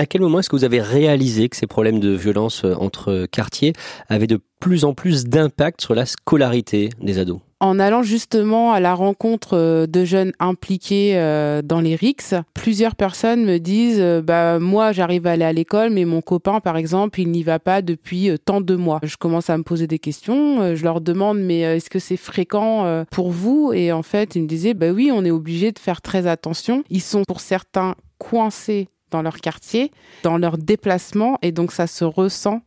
À 0.00 0.06
quel 0.06 0.20
moment 0.20 0.38
est-ce 0.38 0.48
que 0.48 0.54
vous 0.54 0.62
avez 0.62 0.80
réalisé 0.80 1.48
que 1.48 1.56
ces 1.56 1.66
problèmes 1.66 1.98
de 1.98 2.10
violence 2.10 2.64
euh, 2.64 2.72
entre 2.74 3.26
quartiers 3.26 3.72
avaient 4.08 4.28
de 4.28 4.38
plus 4.60 4.84
en 4.84 4.94
plus 4.94 5.24
d'impact 5.24 5.80
sur 5.80 5.92
la 5.96 6.06
scolarité 6.06 6.90
des 7.00 7.18
ados? 7.18 7.40
En 7.58 7.80
allant 7.80 8.04
justement 8.04 8.72
à 8.72 8.78
la 8.78 8.94
rencontre 8.94 9.56
euh, 9.56 9.86
de 9.88 10.04
jeunes 10.04 10.30
impliqués 10.38 11.18
euh, 11.18 11.62
dans 11.62 11.80
les 11.80 11.96
RIX, 11.96 12.34
plusieurs 12.54 12.94
personnes 12.94 13.44
me 13.44 13.58
disent 13.58 14.00
bah 14.22 14.60
moi 14.60 14.92
j'arrive 14.92 15.26
à 15.26 15.32
aller 15.32 15.44
à 15.44 15.52
l'école 15.52 15.90
mais 15.90 16.04
mon 16.04 16.20
copain 16.20 16.60
par 16.60 16.76
exemple 16.76 17.20
il 17.20 17.32
n'y 17.32 17.42
va 17.42 17.58
pas 17.58 17.82
depuis 17.82 18.30
tant 18.44 18.60
de 18.60 18.76
mois. 18.76 19.00
Je 19.02 19.16
commence 19.16 19.50
à 19.50 19.58
me 19.58 19.64
poser 19.64 19.88
des 19.88 19.98
questions, 19.98 20.76
je 20.76 20.84
leur 20.84 21.00
demande 21.00 21.40
mais 21.40 21.62
est-ce 21.62 21.90
que 21.90 21.98
c'est 21.98 22.16
fréquent 22.16 23.04
pour 23.10 23.32
vous? 23.32 23.72
Et 23.74 23.90
en 23.90 24.04
fait 24.04 24.36
ils 24.36 24.42
me 24.42 24.48
disaient 24.48 24.74
bah 24.74 24.92
oui 24.92 25.10
on 25.12 25.24
est 25.24 25.32
obligé 25.32 25.72
de 25.72 25.78
faire 25.80 26.02
très 26.02 26.28
attention. 26.28 26.84
Ils 26.88 27.02
sont 27.02 27.24
pour 27.26 27.40
certains 27.40 27.96
coincés 28.18 28.88
dans 29.10 29.22
leur 29.22 29.38
quartier, 29.38 29.90
dans 30.22 30.38
leur 30.38 30.58
déplacement 30.58 31.38
et 31.42 31.52
donc 31.52 31.72
ça 31.72 31.86
se 31.86 32.04
ressent 32.04 32.62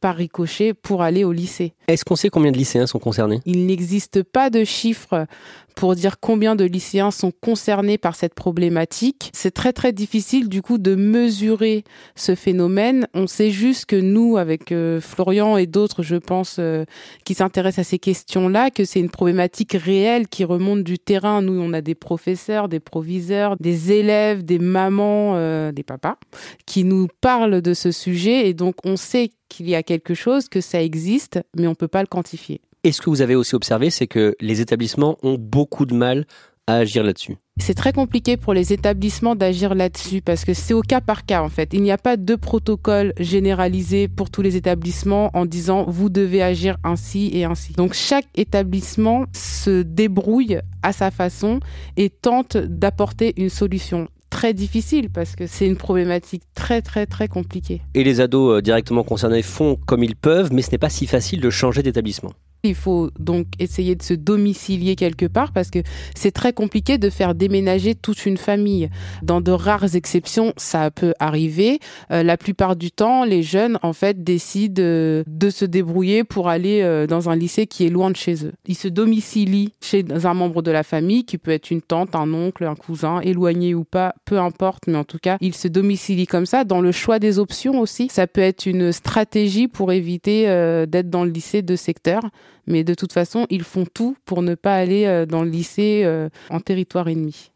par 0.00 0.16
ricochet 0.16 0.74
pour 0.74 1.02
aller 1.02 1.24
au 1.24 1.32
lycée. 1.32 1.74
Est-ce 1.88 2.04
qu'on 2.04 2.16
sait 2.16 2.28
combien 2.28 2.52
de 2.52 2.58
lycéens 2.58 2.86
sont 2.86 2.98
concernés? 2.98 3.40
Il 3.46 3.64
n'existe 3.64 4.22
pas 4.22 4.50
de 4.50 4.62
chiffres 4.62 5.26
pour 5.74 5.94
dire 5.94 6.18
combien 6.20 6.56
de 6.56 6.64
lycéens 6.64 7.12
sont 7.12 7.30
concernés 7.30 7.98
par 7.98 8.14
cette 8.14 8.34
problématique. 8.34 9.30
C'est 9.32 9.52
très 9.52 9.72
très 9.72 9.92
difficile 9.92 10.48
du 10.48 10.60
coup 10.60 10.76
de 10.76 10.96
mesurer 10.96 11.84
ce 12.16 12.34
phénomène. 12.34 13.06
On 13.14 13.26
sait 13.26 13.50
juste 13.50 13.86
que 13.86 13.96
nous, 13.96 14.36
avec 14.36 14.72
euh, 14.72 15.00
Florian 15.00 15.56
et 15.56 15.66
d'autres, 15.66 16.02
je 16.02 16.16
pense, 16.16 16.56
euh, 16.58 16.84
qui 17.24 17.34
s'intéressent 17.34 17.86
à 17.86 17.88
ces 17.88 18.00
questions-là, 18.00 18.70
que 18.70 18.84
c'est 18.84 18.98
une 19.00 19.08
problématique 19.08 19.72
réelle 19.72 20.26
qui 20.26 20.44
remonte 20.44 20.82
du 20.82 20.98
terrain. 20.98 21.42
Nous, 21.42 21.58
on 21.58 21.72
a 21.72 21.80
des 21.80 21.94
professeurs, 21.94 22.68
des 22.68 22.80
proviseurs, 22.80 23.56
des 23.60 23.92
élèves, 23.92 24.42
des 24.42 24.58
mamans, 24.58 25.36
euh, 25.36 25.70
des 25.70 25.84
papas, 25.84 26.18
qui 26.66 26.82
nous 26.82 27.06
parlent 27.20 27.62
de 27.62 27.72
ce 27.72 27.92
sujet 27.92 28.48
et 28.48 28.52
donc 28.52 28.74
on 28.84 28.96
sait 28.96 29.30
qu'il 29.48 29.68
y 29.68 29.74
a 29.74 29.82
quelque 29.82 30.14
chose, 30.14 30.48
que 30.48 30.60
ça 30.60 30.82
existe, 30.82 31.40
mais 31.56 31.66
on 31.66 31.74
peut 31.78 31.88
pas 31.88 32.02
le 32.02 32.06
quantifier. 32.06 32.60
Et 32.84 32.92
ce 32.92 33.00
que 33.00 33.10
vous 33.10 33.22
avez 33.22 33.34
aussi 33.34 33.54
observé, 33.54 33.90
c'est 33.90 34.06
que 34.06 34.36
les 34.40 34.60
établissements 34.60 35.16
ont 35.22 35.36
beaucoup 35.38 35.86
de 35.86 35.94
mal 35.94 36.26
à 36.66 36.76
agir 36.76 37.02
là-dessus. 37.02 37.36
C'est 37.60 37.74
très 37.74 37.92
compliqué 37.92 38.36
pour 38.36 38.54
les 38.54 38.72
établissements 38.72 39.34
d'agir 39.34 39.74
là-dessus 39.74 40.20
parce 40.20 40.44
que 40.44 40.54
c'est 40.54 40.74
au 40.74 40.82
cas 40.82 41.00
par 41.00 41.26
cas 41.26 41.42
en 41.42 41.48
fait. 41.48 41.70
Il 41.72 41.82
n'y 41.82 41.90
a 41.90 41.98
pas 41.98 42.16
de 42.16 42.36
protocole 42.36 43.14
généralisé 43.18 44.06
pour 44.06 44.30
tous 44.30 44.42
les 44.42 44.54
établissements 44.54 45.30
en 45.34 45.44
disant 45.44 45.84
vous 45.88 46.08
devez 46.08 46.42
agir 46.42 46.76
ainsi 46.84 47.30
et 47.32 47.44
ainsi. 47.44 47.72
Donc 47.72 47.94
chaque 47.94 48.26
établissement 48.36 49.24
se 49.34 49.82
débrouille 49.82 50.60
à 50.82 50.92
sa 50.92 51.10
façon 51.10 51.58
et 51.96 52.10
tente 52.10 52.56
d'apporter 52.56 53.34
une 53.38 53.50
solution 53.50 54.08
très 54.30 54.54
difficile 54.54 55.10
parce 55.10 55.36
que 55.36 55.46
c'est 55.46 55.66
une 55.66 55.76
problématique 55.76 56.42
très 56.54 56.82
très 56.82 57.06
très 57.06 57.28
compliquée. 57.28 57.82
Et 57.94 58.04
les 58.04 58.20
ados 58.20 58.58
euh, 58.58 58.62
directement 58.62 59.04
concernés 59.04 59.42
font 59.42 59.76
comme 59.86 60.04
ils 60.04 60.16
peuvent, 60.16 60.52
mais 60.52 60.62
ce 60.62 60.70
n'est 60.70 60.78
pas 60.78 60.90
si 60.90 61.06
facile 61.06 61.40
de 61.40 61.50
changer 61.50 61.82
d'établissement. 61.82 62.32
Il 62.64 62.74
faut 62.74 63.10
donc 63.20 63.46
essayer 63.60 63.94
de 63.94 64.02
se 64.02 64.14
domicilier 64.14 64.96
quelque 64.96 65.26
part 65.26 65.52
parce 65.52 65.70
que 65.70 65.78
c'est 66.16 66.32
très 66.32 66.52
compliqué 66.52 66.98
de 66.98 67.08
faire 67.08 67.36
déménager 67.36 67.94
toute 67.94 68.26
une 68.26 68.36
famille. 68.36 68.90
Dans 69.22 69.40
de 69.40 69.52
rares 69.52 69.94
exceptions, 69.94 70.52
ça 70.56 70.90
peut 70.90 71.14
arriver. 71.20 71.78
Euh, 72.10 72.24
la 72.24 72.36
plupart 72.36 72.74
du 72.74 72.90
temps, 72.90 73.24
les 73.24 73.44
jeunes, 73.44 73.78
en 73.82 73.92
fait, 73.92 74.24
décident 74.24 74.82
euh, 74.82 75.22
de 75.28 75.50
se 75.50 75.64
débrouiller 75.64 76.24
pour 76.24 76.48
aller 76.48 76.82
euh, 76.82 77.06
dans 77.06 77.30
un 77.30 77.36
lycée 77.36 77.68
qui 77.68 77.86
est 77.86 77.90
loin 77.90 78.10
de 78.10 78.16
chez 78.16 78.44
eux. 78.44 78.52
Ils 78.66 78.74
se 78.74 78.88
domicilient 78.88 79.72
chez 79.80 80.04
un 80.10 80.34
membre 80.34 80.62
de 80.62 80.72
la 80.72 80.82
famille, 80.82 81.24
qui 81.24 81.38
peut 81.38 81.52
être 81.52 81.70
une 81.70 81.82
tante, 81.82 82.16
un 82.16 82.32
oncle, 82.34 82.64
un 82.64 82.74
cousin, 82.74 83.20
éloigné 83.20 83.74
ou 83.74 83.84
pas, 83.84 84.14
peu 84.24 84.38
importe, 84.40 84.88
mais 84.88 84.96
en 84.96 85.04
tout 85.04 85.18
cas, 85.18 85.36
ils 85.40 85.54
se 85.54 85.68
domicilient 85.68 86.26
comme 86.26 86.46
ça. 86.46 86.64
Dans 86.64 86.80
le 86.80 86.90
choix 86.90 87.20
des 87.20 87.38
options 87.38 87.78
aussi, 87.78 88.08
ça 88.10 88.26
peut 88.26 88.40
être 88.40 88.66
une 88.66 88.90
stratégie 88.90 89.68
pour 89.68 89.92
éviter 89.92 90.44
d'être 90.88 91.10
dans 91.10 91.24
le 91.24 91.30
lycée 91.30 91.62
de 91.62 91.76
secteur. 91.76 92.22
Mais 92.68 92.84
de 92.84 92.92
toute 92.92 93.14
façon, 93.14 93.46
ils 93.48 93.64
font 93.64 93.86
tout 93.92 94.14
pour 94.26 94.42
ne 94.42 94.54
pas 94.54 94.74
aller 94.74 95.06
euh, 95.06 95.24
dans 95.24 95.42
le 95.42 95.48
lycée 95.48 96.02
euh, 96.04 96.28
en 96.50 96.60
territoire 96.60 97.08
ennemi. 97.08 97.50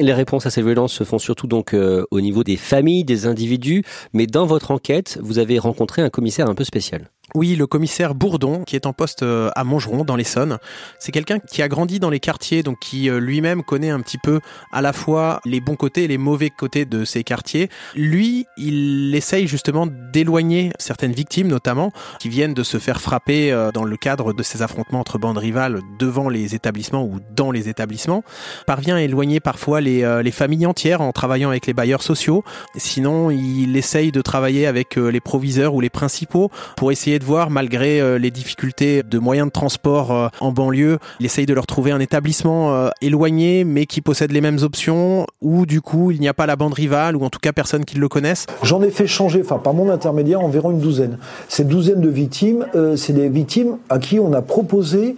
Les 0.00 0.12
réponses 0.12 0.46
à 0.46 0.50
ces 0.50 0.62
violences 0.62 0.92
se 0.92 1.04
font 1.04 1.20
surtout 1.20 1.46
donc 1.46 1.74
euh, 1.74 2.04
au 2.10 2.20
niveau 2.20 2.42
des 2.42 2.56
familles, 2.56 3.04
des 3.04 3.26
individus, 3.26 3.84
mais 4.12 4.26
dans 4.26 4.46
votre 4.46 4.72
enquête, 4.72 5.18
vous 5.22 5.38
avez 5.38 5.60
rencontré 5.60 6.02
un 6.02 6.10
commissaire 6.10 6.48
un 6.48 6.54
peu 6.54 6.64
spécial. 6.64 7.10
Oui, 7.34 7.56
le 7.56 7.66
commissaire 7.66 8.14
Bourdon, 8.14 8.62
qui 8.64 8.76
est 8.76 8.84
en 8.84 8.92
poste 8.92 9.22
euh, 9.22 9.50
à 9.56 9.64
Montgeron, 9.64 10.04
dans 10.04 10.16
l'Essonne. 10.16 10.58
C'est 10.98 11.12
quelqu'un 11.12 11.38
qui 11.38 11.62
a 11.62 11.68
grandi 11.68 11.98
dans 11.98 12.10
les 12.10 12.20
quartiers, 12.20 12.62
donc 12.62 12.78
qui 12.80 13.08
euh, 13.08 13.20
lui-même 13.20 13.62
connaît 13.62 13.88
un 13.88 14.00
petit 14.00 14.18
peu 14.18 14.40
à 14.70 14.82
la 14.82 14.92
fois 14.92 15.40
les 15.46 15.60
bons 15.60 15.76
côtés 15.76 16.04
et 16.04 16.08
les 16.08 16.18
mauvais 16.18 16.50
côtés 16.50 16.84
de 16.84 17.06
ces 17.06 17.24
quartiers. 17.24 17.70
Lui, 17.94 18.46
il 18.58 19.14
essaye 19.14 19.46
justement 19.46 19.86
d'éloigner 19.86 20.72
certaines 20.78 21.12
victimes, 21.12 21.48
notamment, 21.48 21.90
qui 22.20 22.28
viennent 22.28 22.52
de 22.52 22.62
se 22.62 22.78
faire 22.78 23.00
frapper 23.00 23.50
euh, 23.50 23.70
dans 23.72 23.84
le 23.84 23.96
cadre 23.96 24.34
de 24.34 24.42
ces 24.42 24.60
affrontements 24.60 25.00
entre 25.00 25.18
bandes 25.18 25.38
rivales 25.38 25.80
devant 25.98 26.28
les 26.28 26.54
établissements 26.54 27.04
ou 27.04 27.18
dans 27.34 27.50
les 27.50 27.70
établissements. 27.70 28.24
Parvient 28.66 28.96
à 28.96 29.00
éloigner 29.00 29.40
parfois 29.40 29.80
les, 29.80 30.20
les 30.22 30.32
familles 30.32 30.66
entières 30.66 31.00
en 31.00 31.12
travaillant 31.12 31.48
avec 31.48 31.66
les 31.66 31.72
bailleurs 31.72 32.02
sociaux. 32.02 32.44
Sinon, 32.76 33.30
il 33.30 33.74
essaye 33.76 34.12
de 34.12 34.20
travailler 34.20 34.66
avec 34.66 34.96
les 34.96 35.20
proviseurs 35.20 35.74
ou 35.74 35.80
les 35.80 35.90
principaux 35.90 36.50
pour 36.76 36.92
essayer 36.92 37.18
voir, 37.22 37.50
malgré 37.50 38.00
euh, 38.00 38.18
les 38.18 38.30
difficultés 38.30 39.02
de 39.02 39.18
moyens 39.18 39.48
de 39.48 39.52
transport 39.52 40.12
euh, 40.12 40.28
en 40.40 40.52
banlieue, 40.52 40.98
il 41.20 41.26
essaye 41.26 41.46
de 41.46 41.54
leur 41.54 41.66
trouver 41.66 41.90
un 41.90 42.00
établissement 42.00 42.74
euh, 42.74 42.90
éloigné, 43.00 43.64
mais 43.64 43.86
qui 43.86 44.00
possède 44.00 44.32
les 44.32 44.40
mêmes 44.40 44.58
options, 44.62 45.26
où 45.40 45.66
du 45.66 45.80
coup 45.80 46.10
il 46.10 46.20
n'y 46.20 46.28
a 46.28 46.34
pas 46.34 46.46
la 46.46 46.56
bande 46.56 46.74
rivale, 46.74 47.16
ou 47.16 47.24
en 47.24 47.30
tout 47.30 47.38
cas 47.40 47.52
personne 47.52 47.84
qui 47.84 47.96
le 47.96 48.08
connaisse. 48.08 48.46
J'en 48.62 48.82
ai 48.82 48.90
fait 48.90 49.06
changer, 49.06 49.40
enfin 49.42 49.58
par 49.58 49.74
mon 49.74 49.90
intermédiaire, 49.90 50.40
environ 50.40 50.70
une 50.70 50.80
douzaine. 50.80 51.18
Cette 51.48 51.68
douzaine 51.68 52.00
de 52.00 52.08
victimes, 52.08 52.66
c'est 52.96 53.12
des 53.12 53.28
victimes 53.28 53.78
à 53.88 53.98
qui 53.98 54.18
on 54.18 54.32
a 54.32 54.42
proposé, 54.42 55.16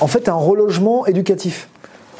en 0.00 0.06
fait, 0.06 0.28
un 0.28 0.34
relogement 0.34 1.06
éducatif. 1.06 1.68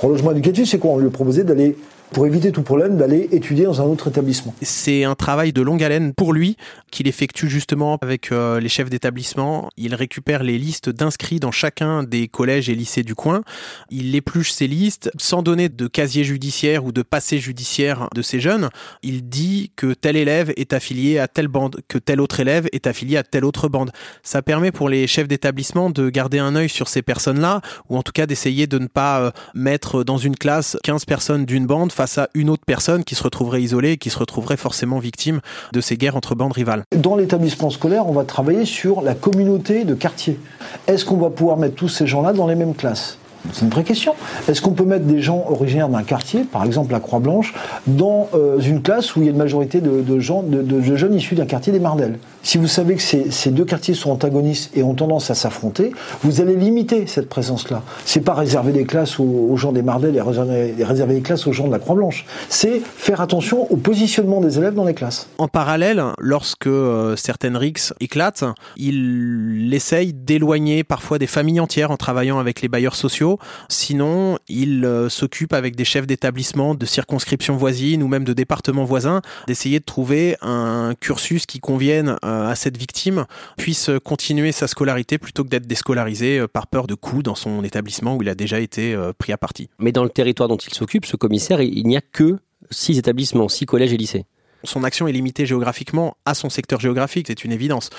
Relogement 0.01 0.33
éducatif, 0.33 0.69
c'est 0.69 0.79
quoi? 0.79 0.93
On 0.93 0.99
lui 0.99 1.07
a 1.07 1.11
proposé 1.11 1.45
d'aller, 1.45 1.77
pour 2.13 2.27
éviter 2.27 2.53
tout 2.53 2.63
problème, 2.63 2.97
d'aller 2.97 3.29
étudier 3.33 3.65
dans 3.65 3.81
un 3.81 3.85
autre 3.85 4.09
établissement. 4.09 4.55
C'est 4.63 5.05
un 5.05 5.15
travail 5.15 5.53
de 5.53 5.63
longue 5.63 5.83
haleine 5.83 6.15
pour 6.15 6.33
lui 6.33 6.57
qu'il 6.91 7.09
effectue 7.09 7.49
justement 7.49 7.99
avec 8.01 8.33
euh, 8.33 8.61
les 8.61 8.69
chefs 8.69 8.89
d'établissement. 8.89 9.69
Il 9.77 9.95
récupère 9.95 10.43
les 10.43 10.59
listes 10.59 10.89
d'inscrits 10.89 11.41
dans 11.41 11.51
chacun 11.51 12.03
des 12.03 12.29
collèges 12.29 12.69
et 12.69 12.75
lycées 12.75 13.03
du 13.03 13.15
coin. 13.15 13.43
Il 13.91 14.15
épluche 14.15 14.53
ces 14.53 14.67
listes 14.67 15.11
sans 15.19 15.43
donner 15.43 15.69
de 15.69 15.87
casier 15.89 16.25
judiciaire 16.25 16.85
ou 16.85 16.93
de 16.93 17.03
passé 17.03 17.39
judiciaire 17.39 18.09
de 18.15 18.23
ces 18.23 18.41
jeunes. 18.41 18.71
Il 19.03 19.29
dit 19.29 19.73
que 19.77 19.93
tel 19.93 20.17
élève 20.17 20.53
est 20.57 20.73
affilié 20.73 21.19
à 21.19 21.29
telle 21.29 21.49
bande, 21.49 21.81
que 21.89 21.99
tel 21.99 22.21
autre 22.21 22.41
élève 22.41 22.69
est 22.73 22.87
affilié 22.87 23.17
à 23.17 23.23
telle 23.23 23.45
autre 23.45 23.69
bande. 23.69 23.91
Ça 24.23 24.43
permet 24.43 24.73
pour 24.73 24.89
les 24.89 25.07
chefs 25.07 25.29
d'établissement 25.29 25.91
de 25.91 26.09
garder 26.09 26.39
un 26.39 26.55
œil 26.57 26.69
sur 26.69 26.89
ces 26.89 27.03
personnes-là 27.03 27.61
ou 27.89 27.97
en 27.97 28.03
tout 28.03 28.13
cas 28.13 28.27
d'essayer 28.27 28.67
de 28.67 28.79
ne 28.79 28.87
pas 28.87 29.21
euh, 29.21 29.31
mettre 29.55 30.05
dans 30.05 30.19
une 30.19 30.37
classe 30.37 30.77
15 30.85 31.05
personnes 31.05 31.45
d'une 31.45 31.67
bande 31.67 31.93
face 31.97 32.19
à 32.19 32.29
une 32.35 32.51
autre 32.51 32.63
personne 32.67 33.05
qui 33.05 33.15
se 33.15 33.23
retrouverait 33.23 33.63
isolée 33.63 33.93
et 33.93 33.97
qui 33.97 34.11
se 34.11 34.19
retrouverait 34.19 34.59
forcément 34.59 34.99
victime 34.99 35.41
de 35.73 35.81
ces 35.81 35.97
guerres 35.97 36.15
entre 36.15 36.35
bandes 36.35 36.53
rivales. 36.53 36.83
Dans 36.95 37.17
l'établissement 37.17 37.71
scolaire, 37.71 38.07
on 38.07 38.13
va 38.13 38.25
travailler 38.25 38.67
sur 38.67 39.01
la 39.01 39.15
communauté 39.15 39.85
de 39.85 39.95
quartier. 39.95 40.39
Est-ce 40.87 41.07
qu'on 41.07 41.17
va 41.17 41.31
pouvoir 41.31 41.57
mettre 41.57 41.75
tous 41.75 41.89
ces 41.89 42.07
gens-là 42.07 42.35
dans 42.35 42.47
les 42.47 42.55
mêmes 42.55 42.75
classes? 42.75 43.19
C'est 43.53 43.63
une 43.63 43.71
vraie 43.71 43.85
question. 43.85 44.15
Est-ce 44.49 44.61
qu'on 44.61 44.73
peut 44.73 44.85
mettre 44.85 45.05
des 45.05 45.23
gens 45.23 45.47
originaires 45.49 45.89
d'un 45.89 46.03
quartier, 46.03 46.43
par 46.43 46.65
exemple 46.65 46.93
la 46.93 47.01
Croix-Blanche, 47.01 47.55
dans 47.87 48.29
euh, 48.35 48.59
une 48.59 48.83
classe 48.83 49.15
où 49.17 49.21
il 49.21 49.27
y 49.27 49.29
a 49.29 49.31
une 49.31 49.39
majorité 49.39 49.81
de, 49.81 50.03
de 50.03 50.21
jeunes 50.21 51.15
issus 51.15 51.35
d'un 51.35 51.47
quartier 51.47 51.73
des 51.73 51.81
Mardelles? 51.81 52.19
Si 52.47 52.59
vous 52.59 52.69
savez 52.69 52.95
que 52.95 53.03
ces, 53.03 53.51
deux 53.51 53.65
quartiers 53.65 53.95
sont 53.95 54.13
antagonistes 54.13 54.71
et 54.77 54.85
ont 54.85 54.95
tendance 54.95 55.33
à 55.33 55.35
s'affronter, 55.35 55.91
vous 56.23 56.41
allez 56.41 56.55
limiter 56.55 57.09
cette 57.09 57.29
présence-là. 57.29 57.83
C'est 58.05 58.21
pas 58.21 58.35
réserver 58.35 58.71
des 58.71 58.85
classes 58.85 59.19
aux, 59.19 59.57
gens 59.57 59.73
des 59.73 59.83
Mardelles 59.83 60.15
et 60.15 60.21
réserver, 60.21 60.77
réserver 60.79 61.15
des 61.15 61.23
classes 61.23 61.49
aux 61.49 61.53
gens 61.53 61.67
de 61.67 61.73
la 61.73 61.81
Croix-Blanche. 61.81 62.25
C'est 62.49 62.79
faire 62.79 63.21
attention 63.21 63.69
au 63.73 63.77
positionnement 63.77 64.41
des 64.41 64.59
élèves 64.59 64.75
dans 64.75 64.85
les 64.85 64.95
classes. 64.95 65.29
En 65.39 65.49
parallèle, 65.49 66.01
lorsque 66.21 66.69
euh, 66.69 67.17
certaines 67.17 67.57
rixes 67.57 67.93
éclatent, 67.99 68.45
il 68.77 69.69
essaye 69.75 70.13
d'éloigner 70.13 70.85
parfois 70.85 71.19
des 71.19 71.27
familles 71.27 71.59
entières 71.59 71.91
en 71.91 71.97
travaillant 71.97 72.39
avec 72.39 72.63
les 72.63 72.69
bailleurs 72.69 72.95
sociaux. 72.95 73.41
Sinon, 73.69 74.39
il 74.49 74.85
euh, 74.85 75.09
s'occupe 75.09 75.53
avec 75.53 75.75
des 75.75 75.85
chefs 75.85 76.07
d'établissement 76.07 76.77
de 76.77 76.87
circonscriptions 76.87 77.57
voisines 77.57 78.05
ou 78.05 78.07
même 78.07 78.23
de 78.23 78.35
départements 78.35 78.85
voisins 78.85 79.21
d'essayer 79.49 79.81
de 79.81 79.85
trouver 79.85 80.37
un 80.43 80.95
cursus 81.01 81.45
qui 81.47 81.59
convienne 81.59 82.15
euh, 82.25 82.36
à 82.45 82.55
cette 82.55 82.77
victime, 82.77 83.27
puisse 83.57 83.91
continuer 84.05 84.53
sa 84.53 84.69
scolarité 84.69 85.19
plutôt 85.19 85.45
que 85.45 85.49
d'être 85.49 85.67
déscolarisé 85.67 86.39
euh, 86.39 86.49
par 86.49 86.67
peur 86.67 86.87
de 86.87 86.95
coups 86.95 87.23
dans 87.23 87.35
son 87.35 87.65
établissement 87.65 88.17
où 88.17 88.23
il 88.23 88.29
a 88.29 88.35
déjà 88.35 88.61
été 88.61 88.95
euh, 88.95 89.13
pris 89.17 89.33
à 89.33 89.39
partie. 89.39 89.69
Mais 89.79 89.93
dans 89.93 90.05
le 90.05 90.11
territoire 90.11 90.49
dont 90.49 90.57
il 90.57 90.75
s'occupe, 90.75 91.07
ce 91.07 91.17
commissaire, 91.17 91.61
il 91.61 91.87
n'y 91.87 91.97
a 91.97 92.01
que 92.01 92.39
six 92.71 92.99
établissements, 92.99 93.49
six 93.49 93.67
collèges 93.67 93.93
et 93.93 93.97
lycées. 93.97 94.25
Son 94.65 94.85
action 94.85 95.07
est 95.07 95.13
limitée 95.13 95.47
géographiquement 95.47 96.17
à 96.25 96.35
son 96.35 96.49
secteur 96.49 96.81
géographique, 96.81 97.27
c'est 97.29 97.45
une 97.45 97.53
évidence 97.53 97.91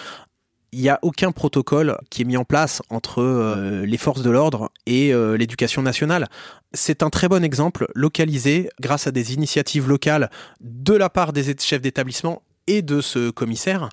il 0.71 0.81
n'y 0.81 0.89
a 0.89 0.99
aucun 1.01 1.31
protocole 1.31 1.97
qui 2.09 2.21
est 2.21 2.25
mis 2.25 2.37
en 2.37 2.43
place 2.43 2.81
entre 2.89 3.21
euh, 3.21 3.85
les 3.85 3.97
forces 3.97 4.21
de 4.21 4.29
l'ordre 4.29 4.71
et 4.85 5.13
euh, 5.13 5.37
l'éducation 5.37 5.81
nationale. 5.81 6.27
C'est 6.73 7.03
un 7.03 7.09
très 7.09 7.27
bon 7.27 7.43
exemple 7.43 7.87
localisé 7.95 8.69
grâce 8.81 9.07
à 9.07 9.11
des 9.11 9.33
initiatives 9.33 9.87
locales 9.87 10.29
de 10.59 10.93
la 10.93 11.09
part 11.09 11.33
des 11.33 11.55
chefs 11.57 11.81
d'établissement 11.81 12.41
et 12.67 12.81
de 12.81 13.01
ce 13.01 13.29
commissaire 13.29 13.89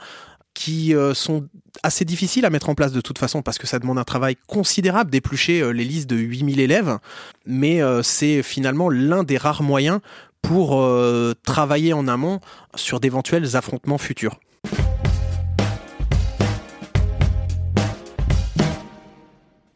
qui 0.55 0.95
euh, 0.95 1.13
sont 1.15 1.47
assez 1.83 2.05
difficiles 2.05 2.45
à 2.45 2.51
mettre 2.51 2.69
en 2.69 2.75
place 2.75 2.93
de 2.93 3.01
toute 3.01 3.19
façon 3.19 3.43
parce 3.43 3.59
que 3.59 3.67
ça 3.67 3.79
demande 3.79 3.99
un 3.99 4.05
travail 4.05 4.37
considérable 4.47 5.11
d'éplucher 5.11 5.61
euh, 5.61 5.71
les 5.71 5.85
listes 5.85 6.09
de 6.09 6.17
8000 6.17 6.61
élèves, 6.61 6.99
mais 7.45 7.83
euh, 7.83 8.03
c'est 8.03 8.43
finalement 8.43 8.89
l'un 8.89 9.25
des 9.25 9.37
rares 9.37 9.63
moyens 9.63 10.01
pour 10.41 10.87
travailler 11.43 11.95
en 11.95 12.07
amont 12.07 12.39
sur 12.75 13.01
d'éventuels 13.01 13.57
affrontements 13.57 13.97
futurs. 13.97 14.39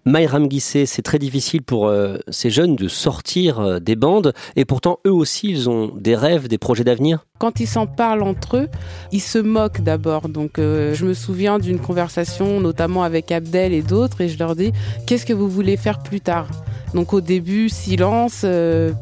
Maïram 0.09 0.49
Guissé, 0.49 0.87
c'est 0.87 1.03
très 1.03 1.19
difficile 1.19 1.61
pour 1.61 1.87
euh, 1.87 2.17
ces 2.29 2.49
jeunes 2.49 2.77
de 2.77 2.89
sortir 2.89 3.61
euh, 3.61 3.79
des 3.79 3.95
bandes 3.95 4.33
et 4.57 4.65
pourtant 4.65 5.01
eux 5.07 5.13
aussi 5.13 5.51
ils 5.51 5.69
ont 5.69 5.93
des 5.95 6.17
rêves, 6.17 6.49
des 6.49 6.57
projets 6.57 6.83
d'avenir. 6.83 7.27
Quand 7.39 7.61
ils 7.61 7.67
s'en 7.67 7.87
parlent 7.87 8.23
entre 8.23 8.57
eux, 8.57 8.69
ils 9.13 9.21
se 9.21 9.39
moquent 9.39 9.83
d'abord. 9.83 10.31
Donc 10.31 10.59
euh, 10.59 10.95
je 10.95 11.05
me 11.05 11.13
souviens 11.13 11.59
d'une 11.59 11.79
conversation 11.79 12.59
notamment 12.59 13.03
avec 13.03 13.31
Abdel 13.31 13.75
et 13.75 13.83
d'autres 13.83 14.23
et 14.23 14.31
je 14.31 14.39
leur 14.39 14.57
dis 14.57 14.73
qu'est-ce 15.07 15.27
que 15.27 15.35
vous 15.35 15.51
voulez 15.51 15.77
faire 15.77 15.99
plus 15.99 16.23
tard? 16.23 16.49
Donc 16.95 17.13
au 17.13 17.21
début, 17.21 17.69
silence, 17.69 18.47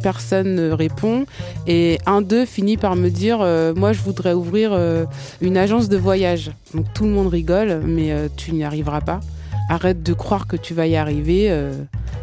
personne 0.03 0.57
ne 0.57 0.73
répond. 0.73 1.25
Et 1.69 2.01
un 2.05 2.21
d'eux 2.21 2.45
finit 2.45 2.77
par 2.77 2.97
me 2.97 3.11
dire, 3.11 3.38
moi 3.77 3.92
je 3.92 4.01
voudrais 4.01 4.33
ouvrir 4.33 4.77
une 5.40 5.57
agence 5.57 5.88
de 5.88 5.97
voyage. 5.97 6.51
Donc 6.75 6.87
tout 6.95 7.05
le 7.05 7.11
monde 7.11 7.29
rigole, 7.29 7.81
mais 7.85 8.12
tu 8.37 8.51
n'y 8.51 8.64
arriveras 8.64 9.03
pas 9.03 9.21
arrête 9.68 10.02
de 10.02 10.12
croire 10.12 10.46
que 10.46 10.57
tu 10.57 10.74
vas 10.74 10.87
y 10.87 10.96
arriver. 10.96 11.50
Euh, 11.50 11.72